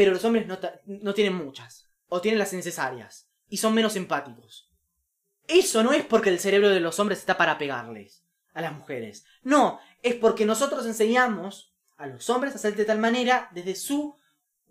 [0.00, 0.46] Pero los hombres
[0.86, 1.90] no, tienen muchas.
[2.08, 3.28] O tienen las necesarias.
[3.50, 4.72] Y son menos empáticos.
[5.46, 9.26] Eso no es porque el cerebro de los hombres está para pegarles a las mujeres.
[9.42, 14.16] No, es porque nosotros enseñamos a los hombres a hacer de tal manera desde su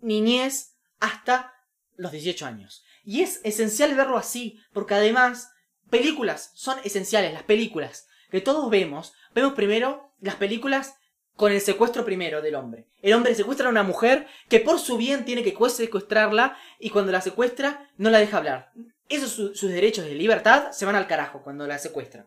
[0.00, 1.54] niñez hasta
[1.94, 2.84] los 18 años.
[3.04, 5.52] Y es esencial verlo así, porque además,
[5.90, 9.12] películas son esenciales, las películas que todos vemos.
[9.32, 10.96] Vemos primero las películas
[11.40, 12.84] con el secuestro primero del hombre.
[13.00, 17.12] El hombre secuestra a una mujer que por su bien tiene que secuestrarla y cuando
[17.12, 18.72] la secuestra no la deja hablar.
[19.08, 22.26] Esos sus derechos de libertad se van al carajo cuando la secuestra.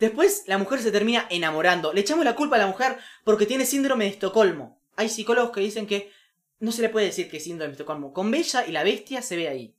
[0.00, 1.92] Después la mujer se termina enamorando.
[1.92, 4.80] Le echamos la culpa a la mujer porque tiene síndrome de Estocolmo.
[4.96, 6.10] Hay psicólogos que dicen que
[6.58, 8.12] no se le puede decir que es síndrome de Estocolmo.
[8.12, 9.76] Con Bella y la bestia se ve ahí.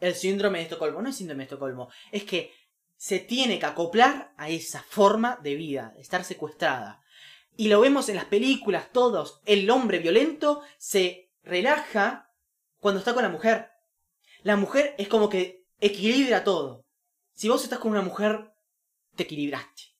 [0.00, 1.00] El síndrome de Estocolmo.
[1.00, 1.90] No es síndrome de Estocolmo.
[2.10, 2.52] Es que
[2.96, 7.01] se tiene que acoplar a esa forma de vida, estar secuestrada.
[7.62, 9.40] Y lo vemos en las películas, todos.
[9.46, 12.34] El hombre violento se relaja
[12.80, 13.70] cuando está con la mujer.
[14.42, 16.84] La mujer es como que equilibra todo.
[17.34, 18.52] Si vos estás con una mujer,
[19.14, 19.94] te equilibraste.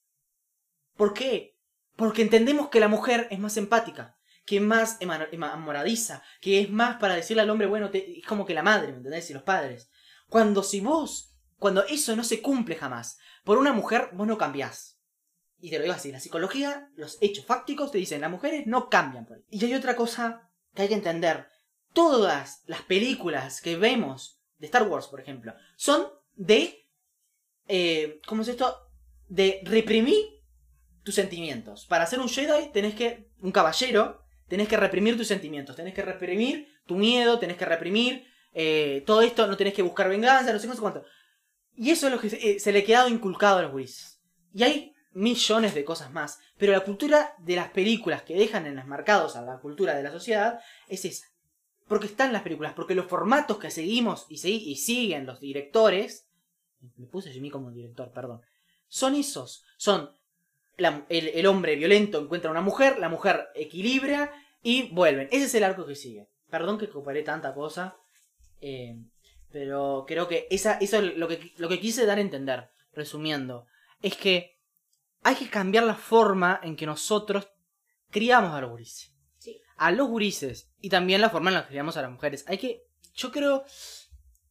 [0.97, 1.57] ¿Por qué?
[1.95, 6.97] Porque entendemos que la mujer es más empática, que es más enamoradiza, que es más
[6.97, 9.29] para decirle al hombre, bueno, es como que la madre, ¿me entendés?
[9.29, 9.89] Y los padres.
[10.27, 14.92] Cuando si vos, cuando eso no se cumple jamás, por una mujer, vos no cambiás.
[15.63, 18.89] Y te lo digo así, la psicología, los hechos fácticos te dicen, las mujeres no
[18.89, 19.43] cambian por ahí.
[19.49, 21.47] Y hay otra cosa que hay que entender.
[21.93, 26.85] Todas las películas que vemos de Star Wars, por ejemplo, son de...
[27.69, 28.75] Eh, ¿Cómo es esto?
[29.29, 30.25] De reprimir
[31.01, 31.85] tus sentimientos.
[31.85, 33.29] Para ser un Jedi tenés que...
[33.39, 35.77] Un caballero, tenés que reprimir tus sentimientos.
[35.77, 40.09] Tenés que reprimir tu miedo, tenés que reprimir eh, todo esto, no tenés que buscar
[40.09, 41.05] venganza, no sé, cuánto.
[41.73, 44.19] Y eso es lo que se, eh, le ha quedado inculcado a los gurises.
[44.53, 46.39] Y hay millones de cosas más.
[46.57, 50.03] Pero la cultura de las películas que dejan en las marcados a la cultura de
[50.03, 51.27] la sociedad es esa.
[51.87, 56.27] Porque están las películas, porque los formatos que seguimos y, siguen los directores,
[56.97, 58.41] me puse mí como director, perdón,
[58.87, 59.63] son esos.
[59.77, 60.09] Son
[60.77, 65.27] el, hombre violento encuentra a una mujer, la mujer equilibra y vuelven.
[65.31, 66.29] Ese es el arco que sigue.
[66.49, 67.97] Perdón que comparé tanta cosa,
[68.61, 68.97] eh,
[69.51, 73.65] pero creo que esa, eso es lo que, lo que quise dar a entender, resumiendo.
[74.01, 74.57] Es que
[75.23, 77.47] hay que cambiar la forma en que nosotros
[78.11, 79.13] criamos a los gurises.
[79.37, 79.61] Sí.
[79.77, 80.71] A los gurises.
[80.79, 82.45] Y también la forma en la que criamos a las mujeres.
[82.47, 82.83] Hay que.
[83.15, 83.63] Yo creo.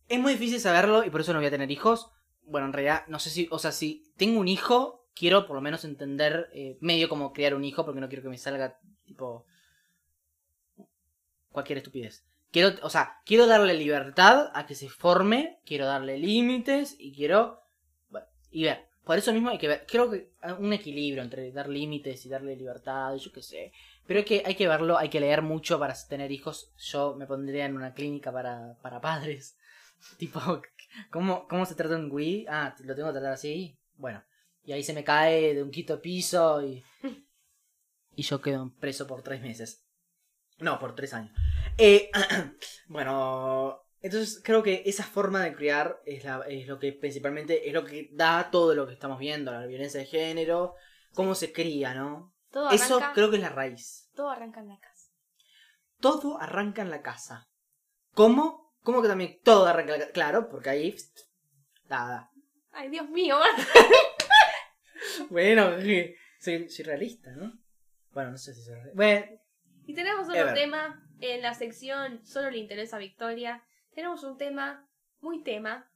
[0.08, 2.10] Es muy difícil saberlo y por eso no voy a tener hijos.
[2.44, 3.48] Bueno, en realidad, no sé si.
[3.50, 7.54] O sea, si tengo un hijo, quiero por lo menos entender eh, medio como criar
[7.54, 9.46] un hijo porque no quiero que me salga tipo.
[11.50, 12.24] Cualquier estupidez.
[12.50, 17.62] Quiero, o sea, quiero darle libertad a que se forme, quiero darle límites y quiero.
[18.08, 21.68] Bueno, y ver, por eso mismo hay que ver, creo que un equilibrio entre dar
[21.68, 23.72] límites y darle libertad, yo qué sé.
[24.06, 26.72] Pero hay que, hay que verlo, hay que leer mucho para tener hijos.
[26.78, 29.56] Yo me pondría en una clínica para, para padres.
[30.18, 30.40] tipo,
[31.10, 32.46] ¿cómo, ¿cómo se trata un Wii?
[32.48, 33.76] Ah, lo tengo que tratar así.
[33.96, 34.22] Bueno,
[34.64, 36.84] y ahí se me cae de un quito piso y,
[38.16, 39.84] y yo quedo preso por tres meses.
[40.58, 41.32] No, por tres años.
[41.78, 42.10] Eh,
[42.88, 46.24] bueno, entonces creo que esa forma de criar es,
[46.66, 50.06] lo que principalmente es lo que da todo lo que estamos viendo, la violencia de
[50.06, 50.74] género,
[51.14, 52.34] cómo se cría, ¿no?
[52.50, 54.10] Todo Eso creo que es la raíz.
[54.14, 55.10] Todo arranca en la casa.
[56.00, 57.48] Todo arranca en la casa.
[58.12, 58.74] ¿Cómo?
[58.82, 60.12] ¿Cómo que también todo arranca en la casa?
[60.12, 60.96] Claro, porque ahí...
[61.88, 62.30] Nada.
[62.72, 63.38] Ay, Dios mío.
[65.30, 65.76] bueno,
[66.40, 67.52] soy, realista, ¿no?
[68.10, 68.96] Bueno, no sé si soy realista.
[68.96, 69.26] Bueno.
[69.86, 73.62] Y tenemos otro tema en la sección Solo le interesa a Victoria
[73.94, 74.88] tenemos un tema,
[75.20, 75.90] muy tema.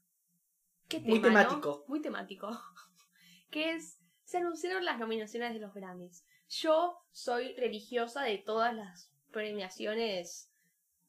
[0.89, 1.11] ¿Qué tema?
[1.11, 1.85] Muy temático.
[1.89, 2.51] Muy temático.
[3.51, 6.25] que es, se anunciaron las nominaciones de los Grammys.
[6.49, 10.51] Yo soy religiosa de todas las premiaciones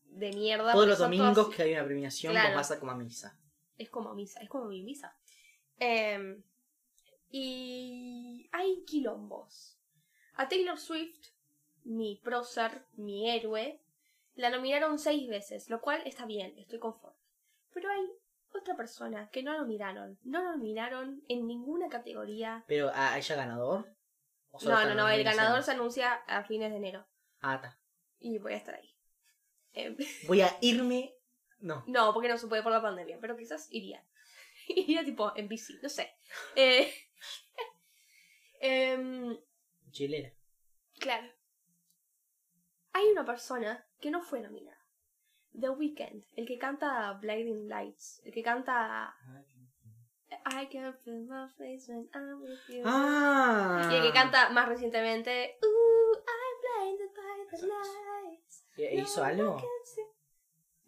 [0.06, 0.74] de mierda.
[0.74, 2.56] Todos los domingos que hay una premiación claro.
[2.56, 3.40] pasa como a misa.
[3.78, 5.16] Es como misa, es como mi misa.
[5.80, 6.42] Em,
[7.30, 9.78] y hay quilombos.
[10.34, 11.30] A Taylor Swift,
[11.84, 13.80] mi prócer, mi héroe,
[14.38, 17.18] la nominaron seis veces, lo cual está bien, estoy conforme.
[17.74, 18.08] Pero hay
[18.54, 20.20] otra persona que no lo nominaron.
[20.24, 22.64] No lo nominaron en ninguna categoría.
[22.68, 23.96] ¿Pero a ella ganador?
[24.64, 27.08] No, no, no, el ganador se anuncia a fines de enero.
[27.42, 27.80] Ah, está.
[28.20, 28.96] Y voy a estar ahí.
[29.74, 31.16] Em, voy a irme.
[31.60, 31.84] No.
[31.88, 34.06] No, porque no se puede por la pandemia, pero quizás iría.
[34.68, 36.16] iría tipo en bici, no sé.
[36.56, 36.94] Eh...
[38.62, 39.40] eh...
[39.90, 40.32] Chilena.
[41.00, 41.28] Claro.
[42.94, 44.78] Hay una persona que no fue nominada.
[45.60, 49.16] The Weeknd, el que canta Blinding Lights, el que canta
[50.46, 52.84] I can feel my face when I'm with you.
[52.86, 53.90] Ah.
[53.92, 58.66] Y el que canta más recientemente Ooh, I'm blinded by the lights.
[58.78, 59.62] ¿Hizo algo?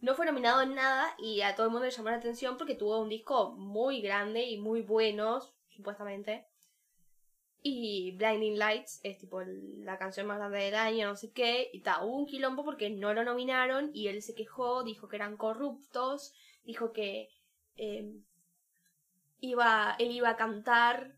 [0.01, 2.75] No fue nominado en nada y a todo el mundo le llamó la atención porque
[2.75, 6.47] tuvo un disco muy grande y muy bueno, supuestamente.
[7.61, 11.69] Y Blinding Lights es tipo la canción más grande del año, no sé qué.
[11.73, 15.17] Y ta, hubo un quilombo porque no lo nominaron y él se quejó, dijo que
[15.17, 16.33] eran corruptos,
[16.63, 17.29] dijo que
[17.75, 18.13] eh,
[19.41, 21.15] iba, él iba a cantar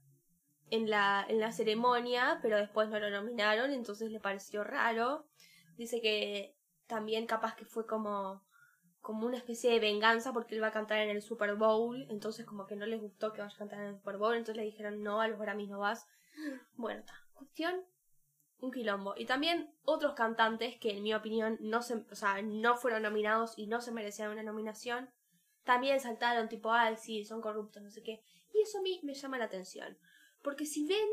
[0.71, 5.27] en la, en la ceremonia, pero después no lo nominaron, entonces le pareció raro.
[5.77, 6.55] Dice que
[6.87, 8.43] también capaz que fue como,
[9.01, 12.45] como una especie de venganza porque él va a cantar en el Super Bowl, entonces
[12.45, 14.63] como que no les gustó que vaya a cantar en el Super Bowl, entonces le
[14.63, 16.07] dijeron no, a los Grammys no vas.
[16.75, 17.03] Bueno.
[17.33, 17.83] Cuestión,
[18.59, 19.15] un quilombo.
[19.17, 23.53] Y también otros cantantes que en mi opinión no se, o sea, no fueron nominados
[23.57, 25.09] y no se merecían una nominación,
[25.63, 28.21] también saltaron tipo, ay, sí, son corruptos, no sé qué.
[28.53, 29.97] Y eso a mí me llama la atención.
[30.43, 31.07] Porque si ven,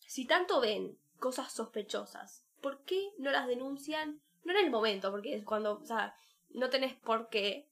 [0.00, 4.20] si tanto ven cosas sospechosas, ¿por qué no las denuncian?
[4.44, 6.14] No en el momento, porque es cuando, o sea,
[6.50, 7.68] no tenés por qué.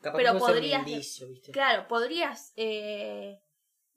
[0.00, 1.50] Capaz Pero podrías- indicio, ¿viste?
[1.52, 3.40] Claro, podrías eh,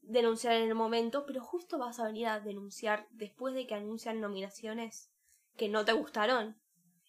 [0.02, 4.20] denunciar en el momento, pero justo vas a venir a denunciar después de que anuncian
[4.20, 5.12] nominaciones
[5.56, 6.60] que no te gustaron.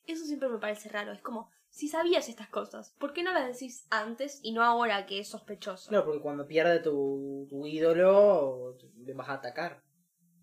[0.06, 1.12] Eso siempre me parece raro.
[1.12, 5.06] Es como, si sabías estas cosas, ¿por qué no las decís antes y no ahora
[5.06, 5.88] que es sospechoso?
[5.88, 9.82] Claro, porque cuando pierde tu, tu ídolo, le vas a atacar.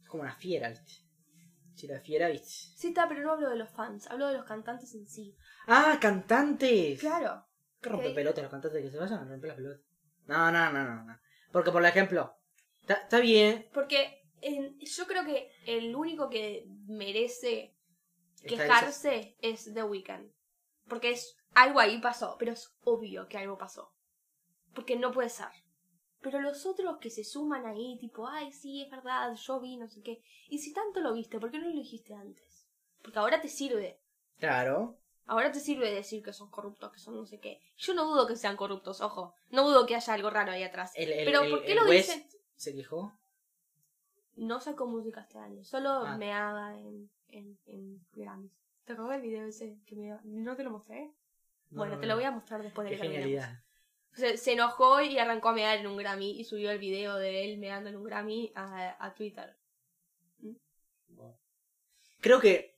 [0.02, 0.92] Es como una fiera, ¿viste?
[1.76, 2.50] Si la fiera, ¿viste?
[2.76, 5.36] Sí, está, pero no hablo de los fans, hablo de los cantantes en sí.
[5.68, 7.00] ¡Ah, cantantes!
[7.00, 7.46] Claro.
[7.80, 9.82] ¿Qué rompe pelotas los cantantes que se vayan a romper las pelotas?
[10.26, 11.04] No, no, no, no.
[11.04, 11.20] no.
[11.52, 12.39] Porque, por ejemplo,
[12.96, 13.68] está bien.
[13.74, 17.76] Porque en- yo creo que el único que merece
[18.44, 20.32] quejarse es The Weeknd.
[20.88, 23.94] Porque es algo ahí pasó, pero es obvio que algo pasó.
[24.74, 25.48] Porque no puede ser.
[26.22, 29.88] Pero los otros que se suman ahí, tipo, ay, sí, es verdad, yo vi, no
[29.88, 30.22] sé qué.
[30.50, 32.68] Y si tanto lo viste, ¿por qué no lo dijiste antes?
[33.02, 34.02] Porque ahora te sirve.
[34.38, 34.98] Claro.
[35.28, 37.62] Ahora te sirve decir que son corruptos, que son no sé qué.
[37.78, 39.34] Yo no dudo que sean corruptos, ojo.
[39.50, 40.92] No dudo que haya algo raro ahí atrás.
[40.96, 42.28] El, el- Pero el- ¿por qué lo dicen?
[42.60, 43.18] Se quejó.
[44.36, 46.18] No sacó música este año, solo Ah.
[46.18, 48.52] me haga en, en, en Grammys.
[48.84, 51.14] ¿Te acuerdas del video ese que me ¿No te lo mostré?
[51.70, 53.64] No, bueno, no, te lo voy a mostrar después de Qué que genialidad.
[54.14, 57.46] Se, se enojó y arrancó a mear en un Grammy y subió el video de
[57.46, 59.56] él meando en un Grammy a, a Twitter.
[62.20, 62.78] Creo que.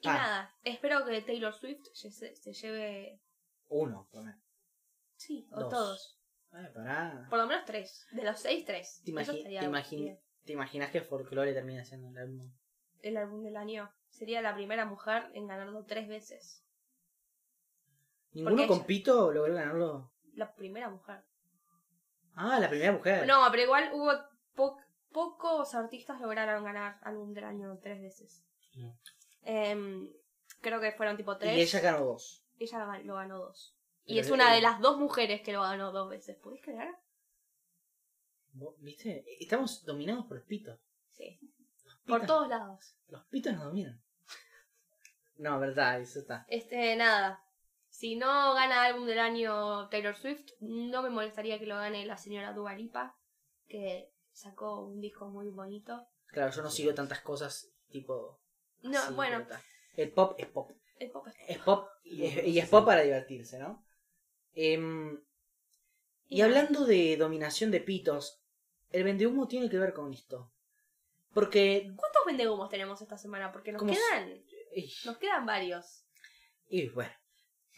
[0.00, 0.12] Y Ah.
[0.14, 3.20] nada, espero que Taylor Swift se, lleve...
[3.68, 4.36] Uno, menos.
[5.16, 5.70] Sí, o Dos.
[5.70, 6.17] todos.
[6.52, 7.26] Ay, pará.
[7.28, 8.06] Por lo menos tres.
[8.12, 9.02] De los seis, tres.
[9.04, 10.18] ¿Te, imagi- te imagi- bien.
[10.44, 12.50] ¿Te imaginas que Folklore termina siendo el álbum?
[13.02, 13.92] El álbum del año.
[14.08, 16.64] Sería la primera mujer en ganarlo tres veces.
[18.32, 20.10] ¿Ninguno Porque con ella- Pito logró ganarlo?
[20.34, 21.22] La primera mujer.
[22.34, 23.26] Ah, la primera mujer.
[23.26, 24.12] No, pero igual hubo
[24.54, 24.78] po-
[25.12, 28.44] pocos artistas lograron ganar álbum del año tres veces.
[29.42, 30.08] Em,
[30.60, 31.56] creo que fueron tipo tres.
[31.56, 32.44] y ella ganó dos.
[32.58, 33.76] Ella lo ganó dos.
[34.08, 36.36] Y es una de las dos mujeres que lo ganó dos veces.
[36.36, 36.94] ¿Podés creer?
[38.52, 39.24] ¿Vos- ¿Viste?
[39.40, 40.78] Estamos dominados por los pitos.
[41.12, 41.38] Sí.
[41.84, 42.96] Los Por todos lados.
[43.08, 44.00] Los pitos nos dominan.
[45.36, 46.46] No, verdad, eso está.
[46.48, 47.44] Este, nada.
[47.90, 52.16] Si no gana álbum del año Taylor Swift, no me molestaría que lo gane la
[52.16, 53.16] señora Dua Lipa,
[53.66, 56.06] que sacó un disco muy bonito.
[56.28, 58.40] Claro, yo no sigo tantas cosas tipo.
[58.82, 59.46] No, así, bueno.
[59.96, 60.70] El pop es pop.
[60.98, 63.84] el pop es- Es pop y es, y es pop para divertirse, ¿no?
[64.60, 65.20] Em,
[66.26, 68.42] y hablando de dominación de pitos,
[68.90, 70.52] el vendehumo tiene que ver con esto.
[71.32, 71.92] Porque.
[71.94, 73.52] ¿Cuántos vendehumos tenemos esta semana?
[73.52, 74.44] Porque nos ¿Cómo se- quedan,
[75.04, 76.04] nos quedan varios.
[76.68, 77.12] Y bueno.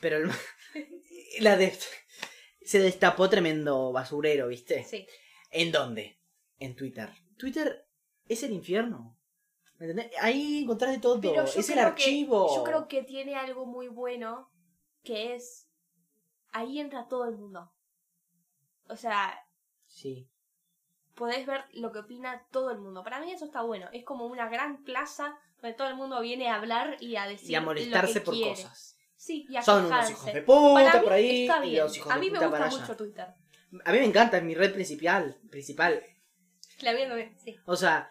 [0.00, 0.30] Pero el-
[1.40, 1.76] la de,
[2.62, 4.82] se destapó tremendo basurero, ¿viste?
[4.84, 5.06] Sí.
[5.50, 6.18] ¿En dónde?
[6.58, 7.10] En Twitter.
[7.36, 7.86] Twitter
[8.26, 9.18] es el infierno.
[9.76, 10.12] ¿Me entendés?
[10.20, 11.20] Ahí encontrás de todo.
[11.20, 12.48] Pero es el archivo.
[12.48, 14.50] Que, yo creo que tiene algo muy bueno,
[15.02, 15.69] que es,
[16.53, 17.72] ahí entra todo el mundo.
[18.88, 19.38] O sea,
[19.86, 20.28] Sí.
[21.14, 23.03] podés ver lo que opina todo el mundo.
[23.05, 23.88] Para mí eso está bueno.
[23.92, 27.51] Es como una gran plaza donde todo el mundo viene a hablar y a decir
[27.51, 28.51] Y a molestarse lo que por quiere.
[28.51, 28.96] cosas.
[29.16, 31.82] Sí, y a Son unos hijos de puta por ahí está y bien.
[31.84, 32.86] los hijos A de mí me puta para gusta allá.
[32.86, 33.26] mucho Twitter.
[33.84, 35.38] A mí me encanta, es mi red principal.
[35.51, 36.03] principal.
[36.80, 37.59] La viendo bien, sí.
[37.66, 38.11] O sea,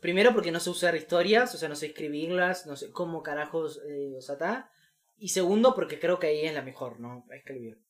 [0.00, 3.80] primero porque no sé usar historias, o sea, no sé escribirlas, no sé cómo carajos,
[3.88, 4.70] eh, o sea, está.
[5.18, 7.24] Y segundo porque creo que ahí es la mejor, ¿no?
[7.30, 7.80] A escribir.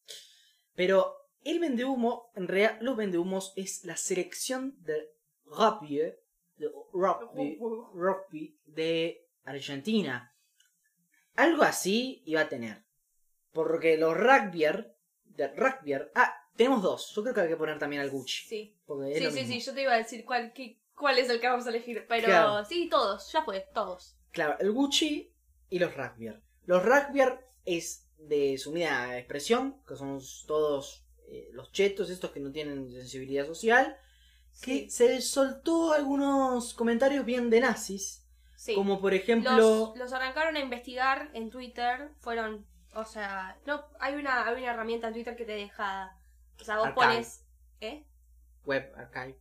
[0.75, 5.11] Pero el vendehumo, en realidad, los vendehumos es la selección de
[5.45, 6.21] rugby, eh,
[6.57, 7.59] de rugby,
[7.95, 10.33] rugby de Argentina.
[11.35, 12.85] Algo así iba a tener.
[13.53, 17.13] Porque los rugbyer, de ah, tenemos dos.
[17.15, 18.45] Yo creo que hay que poner también al Gucci.
[18.47, 18.77] Sí,
[19.11, 19.61] es sí, sí, sí.
[19.61, 22.07] Yo te iba a decir cuál, qué- cuál es el que vamos a elegir.
[22.09, 22.65] Pero Claro.
[22.65, 23.31] sí, todos.
[23.33, 24.17] Ya fue, todos.
[24.33, 25.33] Claro, el Gucci
[25.71, 26.43] y los Raspbier.
[26.67, 32.41] Los Raspbier es de su unidad expresión, que son todos eh, los chetos, estos que
[32.41, 33.97] no tienen sensibilidad social,
[34.63, 38.25] que se soltó algunos comentarios bien de nazis,
[38.57, 38.75] sí.
[38.75, 39.57] como por ejemplo...
[39.57, 42.11] Los, los arrancaron a investigar en Twitter.
[42.21, 46.17] Fueron O sea, no, hay una, hay una herramienta en Twitter que te deja.
[46.61, 47.07] O sea, vos Archive.
[47.07, 47.45] pones.
[47.81, 48.05] ¿Eh?
[48.65, 49.39] Web Archive.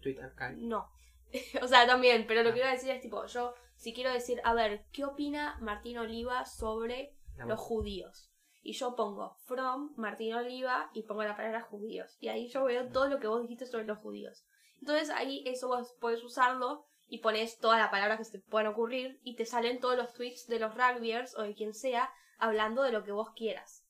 [0.00, 0.62] Twitter Archive.
[0.62, 0.90] No.
[1.62, 4.40] o sea, también, pero lo que iba a decir es tipo, yo, si quiero decir,
[4.44, 8.30] a ver, ¿qué opina Martín Oliva sobre La los judíos?
[8.60, 12.16] Y yo pongo from Martín Oliva y pongo la palabra judíos.
[12.20, 14.44] Y ahí yo veo todo lo que vos dijiste sobre los judíos.
[14.80, 18.66] Entonces ahí eso vos podés usarlo y pones todas las palabras que se te puedan
[18.66, 22.82] ocurrir y te salen todos los tweets de los rugbyers o de quien sea hablando
[22.82, 23.86] de lo que vos quieras.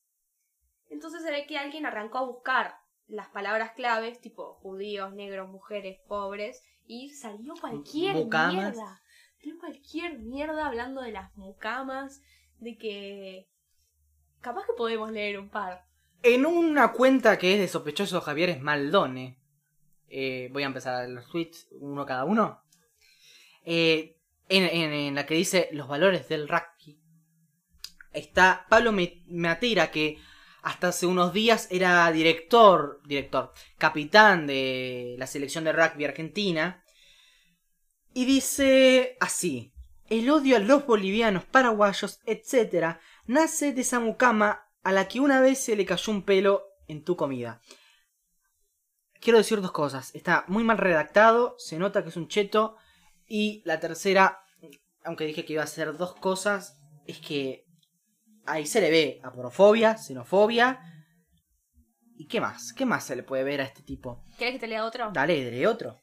[0.87, 2.75] Entonces se ve que alguien arrancó a buscar
[3.07, 8.53] las palabras claves, tipo judíos, negros, mujeres, pobres, y salió cualquier Mucamas.
[8.53, 9.01] mierda.
[9.39, 12.21] Salió cualquier mierda hablando de las mucamas,
[12.59, 13.47] de que...
[14.41, 15.85] Capaz que podemos leer un par.
[16.23, 19.37] En una cuenta que es de sospechoso Javier es Maldone.
[20.09, 22.61] eh, voy a empezar los tweets, uno cada uno.
[23.65, 24.17] Eh,
[24.47, 26.99] en, en- en la que dice los valores del rugby.
[28.11, 28.91] Está Pablo
[29.27, 30.17] Matera, que
[30.63, 36.83] hasta hace unos días era director, director, capitán de la selección de rugby argentina.
[38.19, 39.71] Y dice así:
[40.09, 42.97] El odio a los bolivianos, paraguayos, etc.,
[43.27, 47.05] nace de esa mucama a la que una vez se le cayó un pelo en
[47.05, 47.61] tu comida.
[49.21, 50.13] Quiero decir dos cosas.
[50.15, 52.75] Está muy mal redactado, se nota que es un cheto.
[53.25, 54.43] Y la tercera,
[55.05, 57.63] aunque dije que iba a hacer dos cosas, es que
[58.45, 60.81] ahí se le ve aporofobia, xenofobia.
[62.17, 62.73] ¿Y qué más?
[62.73, 64.25] ¿Qué más se le puede ver a este tipo?
[64.37, 65.09] ¿Querés que te lea otro?
[65.13, 66.01] Dale, dale otro.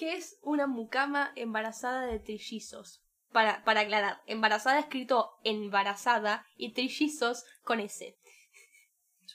[0.00, 3.02] ¿Qué es una mucama embarazada de trillizos?
[3.32, 8.16] Para, para aclarar, embarazada escrito embarazada y trillizos con S.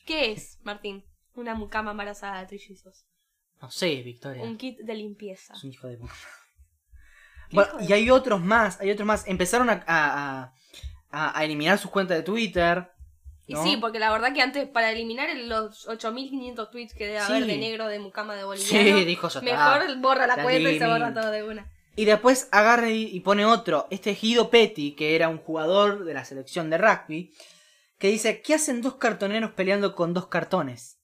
[0.07, 1.05] ¿Qué es, Martín?
[1.35, 3.05] Una mucama embarazada de trillizos.
[3.61, 4.41] No sé, Victoria.
[4.41, 5.53] Un kit de limpieza.
[5.53, 6.13] Es un hijo de puta.
[7.51, 9.27] ¿Qué Bueno, y hay otros más, hay otros más.
[9.27, 10.53] Empezaron a, a,
[11.11, 12.91] a- a eliminar sus cuentas de Twitter.
[13.47, 17.19] Y sí, porque la verdad que antes, para eliminar el- los 8500 tweets que debe
[17.19, 17.47] haber Sí.
[17.49, 19.79] de negro, de mucama, de Sí, boliviano, dijo ya está.
[19.79, 21.71] mejor borra la La cuenta y se borra todo de una.
[21.95, 26.25] Y después agarra y, pone otro, este Guido Petty, que era un jugador de la
[26.25, 27.33] selección de rugby,
[27.99, 30.99] que dice, ¿qué hacen dos cartoneros peleando con dos cartones?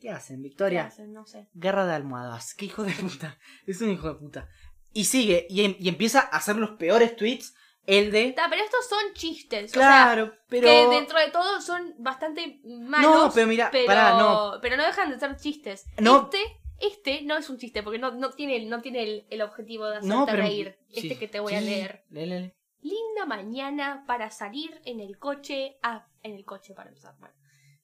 [0.00, 0.86] ¿Qué hacen, ¿Qué Victoria?
[0.86, 1.12] hacen?
[1.12, 1.48] No sé.
[1.52, 2.54] Guerra de almohadas.
[2.54, 3.38] Qué hijo de puta.
[3.66, 4.48] Es un hijo de puta.
[4.94, 7.54] Y sigue, y, em- y empieza a hacer los peores tweets,
[7.86, 8.32] el de...
[8.32, 9.70] Ta, pero estos son chistes.
[9.70, 10.66] o sea, Claro, pero...
[10.68, 13.10] Que dentro de todo son bastante malos.
[13.26, 14.58] No, pero mira, pero, pará, no.
[14.62, 15.86] pero no dejan de ser chistes.
[15.98, 16.30] No.
[16.32, 19.86] Este, este no es un chiste, porque no, no tiene, no tiene el, el objetivo
[19.86, 20.42] de hacerte No, pero...
[20.42, 20.76] reír.
[20.90, 22.04] sí, Este que te voy a leer.
[22.10, 22.52] lee, lee, lee.
[22.82, 26.06] Linda mañana para salir en el coche a.
[26.24, 27.14] En el coche para empezar.
[27.20, 27.34] Bueno.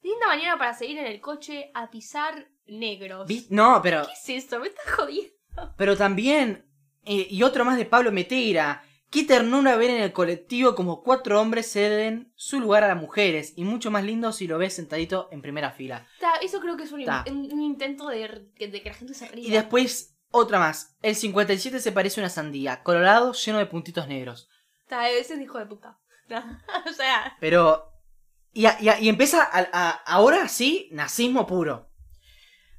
[0.03, 3.27] Linda mañana para salir en el coche a pisar negros.
[3.29, 4.03] Vi- No, pero...
[4.07, 4.59] ¿Qué es eso?
[4.59, 5.35] Me estás jodiendo.
[5.77, 6.67] Pero también,
[7.05, 8.83] eh, y otro más de Pablo Meteira.
[9.11, 13.55] Qué ternura ver en el colectivo como cuatro hombres ceden su lugar a las mujeres.
[13.57, 16.07] Y mucho más lindo si lo ves sentadito en primera fila.
[16.21, 17.01] Ta, eso creo que es un,
[17.61, 19.49] intento de, de que la gente se ría.
[19.49, 20.97] Y después, otra más.
[21.01, 22.83] El 57 se parece a una sandía.
[22.83, 24.49] Colorado lleno de puntitos negros.
[24.89, 25.99] Ta, ese es hijo de puta.
[26.91, 27.37] o sea.
[27.41, 27.85] Pero...
[28.53, 31.89] Y, a- y a- y empieza a- a- ahora sí, nazismo puro.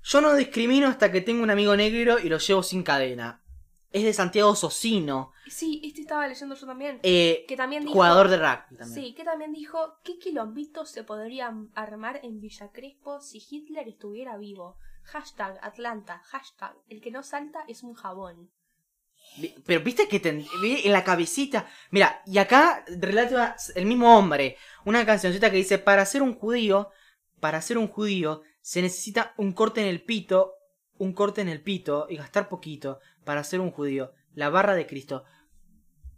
[0.03, 3.43] Yo no discrimino hasta que tengo un amigo negro y lo llevo sin cadena.
[3.91, 6.99] Es de Santiago Socino, Sí, este estaba leyendo yo también.
[7.01, 7.93] eh, que también dijo.
[7.93, 8.93] jugador de rugby también.
[9.03, 14.37] Sí, que también dijo qué quilombitos se podrían armar en Villa Crespo si Hitler estuviera
[14.37, 14.77] vivo.
[15.05, 18.51] Hashtag Atlanta, hashtag el que no salta es un jabón.
[19.65, 21.67] Pero viste que ten- en la cabecita.
[21.91, 24.57] Mira, y acá relata el mismo hombre.
[24.85, 26.89] Una cancioncita que dice: Para ser un judío,
[27.39, 30.53] para ser un judío, se necesita un corte en el pito,
[30.97, 32.99] un corte en el pito y gastar poquito
[33.29, 34.11] para ser un judío.
[34.33, 35.23] La barra de Cristo.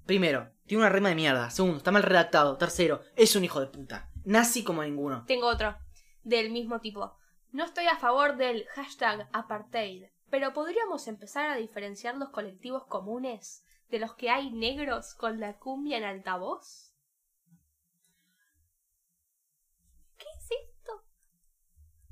[0.06, 1.50] Primero, tiene una rima de mierda.
[1.50, 2.56] Segundo, está mal redactado.
[2.56, 4.10] Tercero, es un hijo de puta.
[4.24, 5.26] Nazi como ninguno.
[5.28, 5.76] Tengo otro,
[6.24, 7.18] del mismo tipo.
[7.52, 13.66] No estoy a favor del hashtag apartheid, pero podríamos empezar a diferenciar los colectivos comunes
[13.90, 16.91] de los que hay negros con la cumbia en altavoz.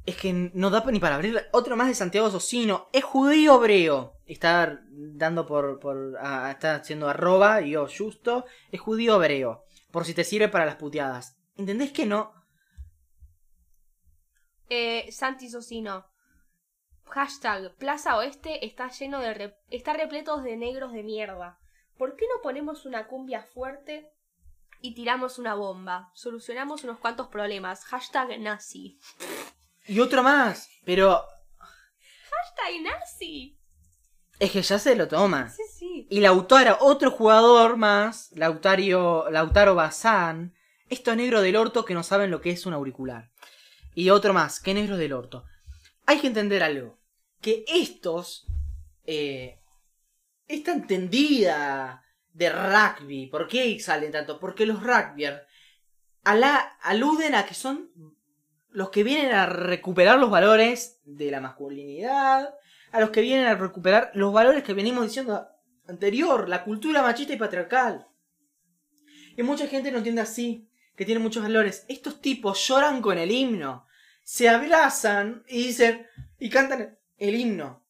[0.09, 1.39] Es que no da ni para abrir.
[1.51, 2.89] Otro más de Santiago Socino.
[2.93, 4.15] Es judío hebreo.
[4.25, 5.79] Está dando por.
[5.79, 6.15] por
[6.49, 8.45] está haciendo arroba y yo justo.
[8.71, 9.65] Es judío hebreo.
[9.91, 11.37] Por si te sirve para las puteadas.
[11.57, 12.33] ¿Entendés que no?
[14.69, 16.05] Eh, Santi Socino.
[17.05, 21.59] Hashtag Plaza Oeste está lleno de re- está repleto de negros de mierda.
[21.97, 24.09] ¿Por qué no ponemos una cumbia fuerte
[24.81, 26.09] y tiramos una bomba?
[26.15, 27.85] Solucionamos unos cuantos problemas.
[27.85, 28.99] Hashtag nazi.
[29.89, 30.69] Y otro más.
[30.85, 31.25] Pero.
[31.57, 33.57] Hashtag nazi.
[34.39, 35.49] Es que ya se lo toma.
[35.49, 36.07] Sí, sí.
[36.09, 40.55] Y Lautaro, otro jugador más, Lautario, Lautaro Bazán,
[40.89, 43.31] estos negros del orto que no saben lo que es un auricular.
[43.95, 45.43] Y otro más, que negros del orto.
[46.05, 46.97] Hay que entender algo.
[47.41, 48.47] Que estos,
[49.05, 49.59] eh,
[50.47, 54.39] esta entendida de rugby, ¿por qué salen tanto?
[54.39, 55.41] Porque los rugbyers
[56.23, 57.89] aluden a que son
[58.71, 62.53] los que vienen a recuperar los valores de la masculinidad,
[62.91, 65.47] a los que vienen a recuperar los valores que venimos diciendo
[65.87, 68.07] anterior, la cultura machista y patriarcal.
[69.37, 71.85] Y mucha gente no entiende así, que tiene muchos valores.
[71.87, 73.85] Estos tipos lloran con el himno,
[74.23, 76.05] se abrazan y dicen
[76.37, 77.83] y cantan el himno.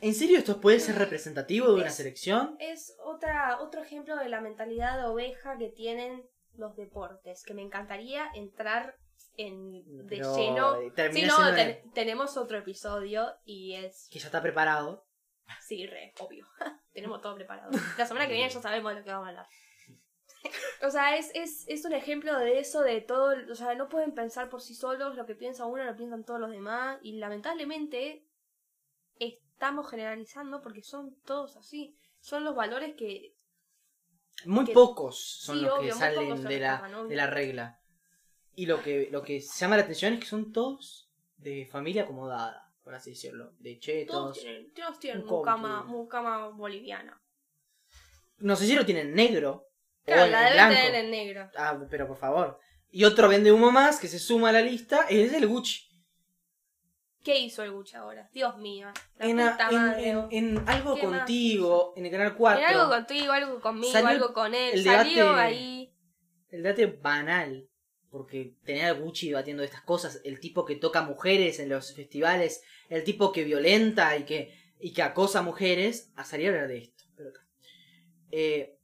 [0.00, 2.56] ¿En serio esto puede ser representativo de una Es- selección?
[2.58, 6.24] Es otra, otro ejemplo de la mentalidad de oveja que tienen
[6.56, 8.96] los deportes, que me encantaría entrar
[9.36, 10.76] en de Pero, lleno.
[10.80, 14.08] Sí, no, tenemos otro episodio y es...
[14.10, 15.06] Que ya está preparado.
[15.60, 16.46] Sí, re, obvio.
[16.92, 17.70] tenemos todo preparado.
[17.98, 19.46] La semana que viene ya sabemos de lo que vamos a hablar.
[20.82, 24.12] O sea, es, es, es un ejemplo de eso, de todo, o sea, no pueden
[24.12, 28.26] pensar por sí solos, lo que piensa uno lo piensan todos los demás, y lamentablemente
[29.20, 31.96] estamos generalizando porque son todos así.
[32.18, 33.36] Son los valores que
[34.44, 37.80] Muy Que- pocos son Sí, los obvio, que salen de la, de la regla.
[38.54, 42.70] Y lo que, lo que llama la atención es que son todos de familia acomodada,
[42.84, 43.52] por así decirlo.
[43.58, 43.76] De
[44.06, 44.40] todos chetos.
[44.40, 47.20] tienen, todos tienen un mucama, mucama boliviana.
[48.38, 49.68] No sé si lo tienen negro.
[50.04, 51.50] Claro, o la deben tener en negro.
[51.56, 52.58] Ah, pero por favor.
[52.90, 55.88] Y otro vende humo más que se suma a la lista es el Gucci.
[57.22, 58.28] ¿Qué hizo el Gucci ahora?
[58.32, 58.88] Dios mío.
[59.16, 60.08] La En, puta en- madre.
[60.08, 60.28] en-
[60.58, 62.60] en algo ¿Qué más contigo, en el canal 4.
[62.60, 64.72] En algo contigo, algo conmigo, algo con él.
[64.74, 65.94] el Salió debate- ahí.
[66.50, 67.68] El debate banal.
[68.12, 71.94] Porque tener a Gucci debatiendo de estas cosas, el tipo que toca mujeres en los
[71.94, 76.68] festivales, el tipo que violenta y que, y que acosa mujeres, a salir a hablar
[76.68, 77.04] de esto.
[77.16, 77.30] Pero.
[78.30, 78.78] Eh,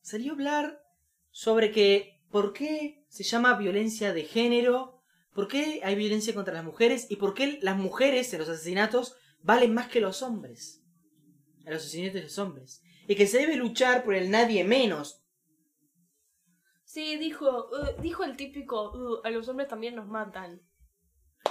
[0.00, 0.82] salió a hablar
[1.30, 5.02] sobre que por qué se llama violencia de género,
[5.34, 9.16] por qué hay violencia contra las mujeres y por qué las mujeres en los asesinatos
[9.42, 10.82] valen más que los hombres.
[11.66, 12.82] A los asesinatos de los hombres.
[13.06, 15.25] Y que se debe luchar por el nadie menos,
[16.96, 20.62] Sí, dijo, uh, dijo el típico, "Uh, a los hombres también nos matan.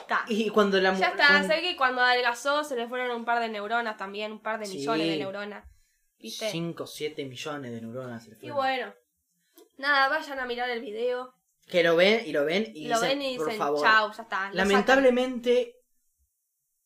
[0.08, 0.26] Ta.
[0.28, 3.50] Y cuando la Ya está, sé que cuando adelgazó se le fueron un par de
[3.50, 4.78] neuronas también, un par de Sí.
[4.80, 5.70] millones de neuronas.
[6.18, 6.50] ¿Viste?
[6.50, 8.24] 5 o 7 millones de neuronas.
[8.24, 8.56] se le Y fueron.
[8.58, 8.94] bueno,
[9.78, 11.36] nada, vayan a mirar el video.
[11.68, 13.82] Que lo ven y lo ven y, Y lo dicen, ven y por dicen, favor.
[13.84, 14.52] chau, ya está.
[14.52, 15.76] Lamentablemente,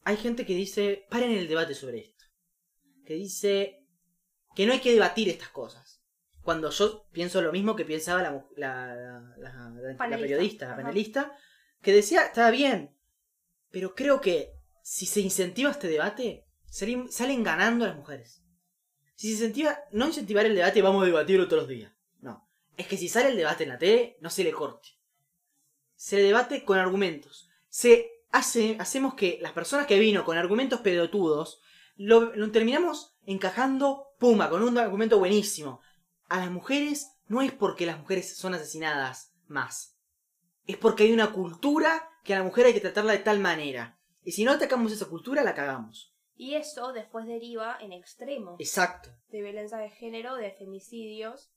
[0.03, 2.26] hay gente que dice, paren el debate sobre esto.
[3.05, 3.86] Que dice
[4.53, 5.99] que no hay que debatir estas cosas.
[6.50, 8.95] Cuando yo pienso lo mismo que pensaba la, la,
[9.38, 9.70] la-
[10.08, 10.82] la- periodista, la Ajá.
[10.82, 11.38] panelista,
[11.80, 12.97] que decía, está bien,
[13.70, 18.41] pero creo que si se incentiva este debate, salen, salen ganando las mujeres.
[19.14, 21.93] Si se incentiva, no incentivar el debate, vamos a debatirlo todos los días.
[22.20, 22.50] No.
[22.78, 24.89] Es que si sale el debate en la tele, no se le corte.
[25.93, 27.47] Se debate con argumentos.
[27.68, 31.62] Se hace, hacemos que las personas que vino con argumentos pedotudos,
[31.95, 35.82] lo, lo terminamos encajando, puma, con un argumento buenísimo.
[36.30, 39.98] A las mujeres no es porque las mujeres son asesinadas más.
[40.66, 44.00] Es porque hay una cultura que a la mujer hay que tratarla de tal manera.
[44.24, 46.14] Y si no atacamos esa cultura, la cagamos.
[46.36, 49.10] Y eso después deriva en extremos Exacto.
[49.30, 51.52] de violencia de género, de femicidios.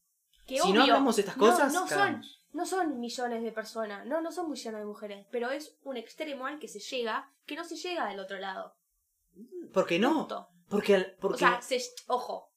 [0.46, 4.06] Que si no hablamos de estas no- cosas, no, son, no son millones de personas,
[4.06, 7.54] no, no son millones de mujeres, pero es un extremo al que se llega, que
[7.54, 8.74] no se llega del otro lado.
[9.72, 10.14] Porque no.
[10.26, 10.48] Punto.
[10.68, 12.51] Porque, porque O sea, se, ojo,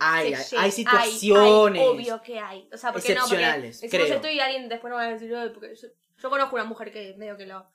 [0.00, 1.80] hay, hay, hay situaciones.
[1.82, 2.68] hay, obvio que hay.
[2.72, 4.06] O sea, porque no, porque excepcionales, creo.
[4.06, 5.88] esto y alguien después no va a decir, "Ay, porque yo,
[6.18, 7.66] yo conozco una mujer que medio que lo...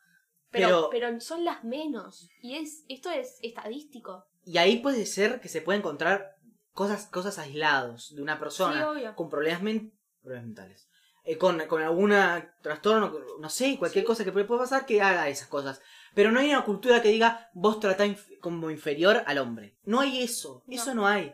[0.51, 2.29] Pero, Pero- pero, son las menos.
[2.41, 4.25] Y es esto es estadístico.
[4.45, 6.35] Y ahí puede ser que se pueda encontrar
[6.71, 9.15] cosas, cosas aislados de una Sí, persona obvio.
[9.15, 10.89] con problemas, men- problemas mentales.
[11.25, 14.07] Eh, con, con alguna trastorno, no sé, cualquier Sí.
[14.07, 15.81] cosa que puede pasar que haga esas cosas.
[16.13, 19.75] Pero no hay una cultura que diga vos tratá inf- como inferior al hombre.
[19.85, 20.75] No hay eso, No.
[20.75, 21.33] eso no hay.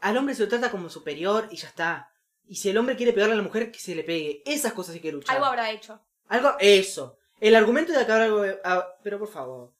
[0.00, 2.12] Al hombre se lo trata como superior y ya está.
[2.46, 4.42] Y si el hombre quiere pegarle a la mujer, que se le pegue.
[4.44, 5.36] Esas cosas hay que luchar.
[5.36, 6.00] Algo habrá hecho.
[6.28, 7.18] Algo, eso.
[7.40, 8.44] El argumento de acabar algo.
[8.64, 9.72] ah, pero por favor.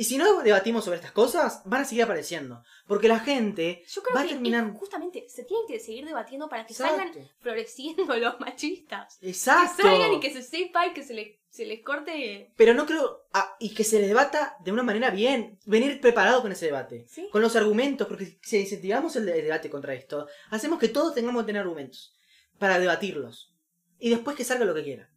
[0.00, 2.62] Y si no debatimos sobre estas cosas, van a seguir apareciendo.
[2.86, 4.68] Porque la gente Yo creo va a que terminar.
[4.68, 6.96] es- justamente se tienen que seguir debatiendo para que Exacto.
[6.98, 9.18] salgan floreciendo los machistas.
[9.22, 9.76] Exacto.
[9.78, 12.52] Que salgan y que se sepa y que se, le, se les corte.
[12.56, 13.26] Pero no creo.
[13.32, 15.58] ah, y que se les debata de una manera bien.
[15.66, 17.04] Venir preparado con ese debate.
[17.08, 17.28] ¿Sí?
[17.32, 18.06] Con los argumentos.
[18.06, 22.14] Porque si incentivamos el, el debate contra esto, hacemos que todos tengamos que tener argumentos.
[22.60, 23.52] Para debatirlos.
[23.98, 25.10] Y después que salga lo que quiera.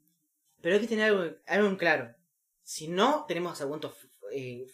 [0.59, 2.15] Pero hay que tener algo, algo en claro.
[2.63, 3.93] Si no tenemos argumentos
[4.31, 4.67] eh,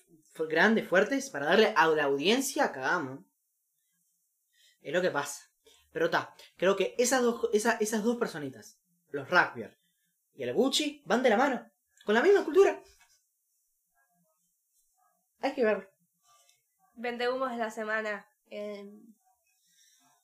[0.50, 3.20] grandes, fuertes, para darle a la audiencia, cagamos.
[4.82, 5.50] Es lo que pasa.
[5.92, 8.80] Pero está, creo que esas dos, esa- esas dos personitas,
[9.12, 9.68] los Rugby
[10.36, 11.70] y el Gucci, van de la mano.
[12.06, 12.82] Con la misma cultura.
[15.42, 15.92] Hay que ver.
[16.96, 18.28] Vende humos de la semana.
[18.50, 18.90] Eh,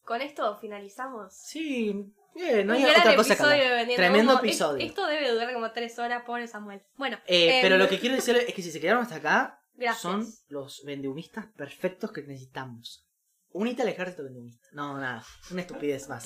[0.04, 1.34] con esto finalizamos.
[1.34, 4.34] Sí, bien, no hay otra cosa episodio Tremendo.
[4.34, 4.86] Es- episodio.
[4.86, 6.82] esto debe durar como tres horas, pobre Samuel.
[6.98, 9.62] Bueno, Eh, em, pero lo que quiero decir es que si se quedaron hasta acá,
[9.76, 10.02] Gracias.
[10.02, 13.08] son los vendehumistas perfectos que necesitamos.
[13.52, 14.68] Unite al ejército vendehumista.
[14.74, 16.26] No, nada, una estupidez más.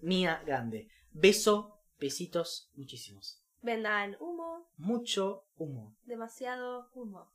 [0.00, 0.88] Mía grande.
[1.12, 3.42] Beso, besitos, muchísimos.
[3.62, 5.96] vendan humo, Mucho humo.
[6.04, 7.32] demasiado humo.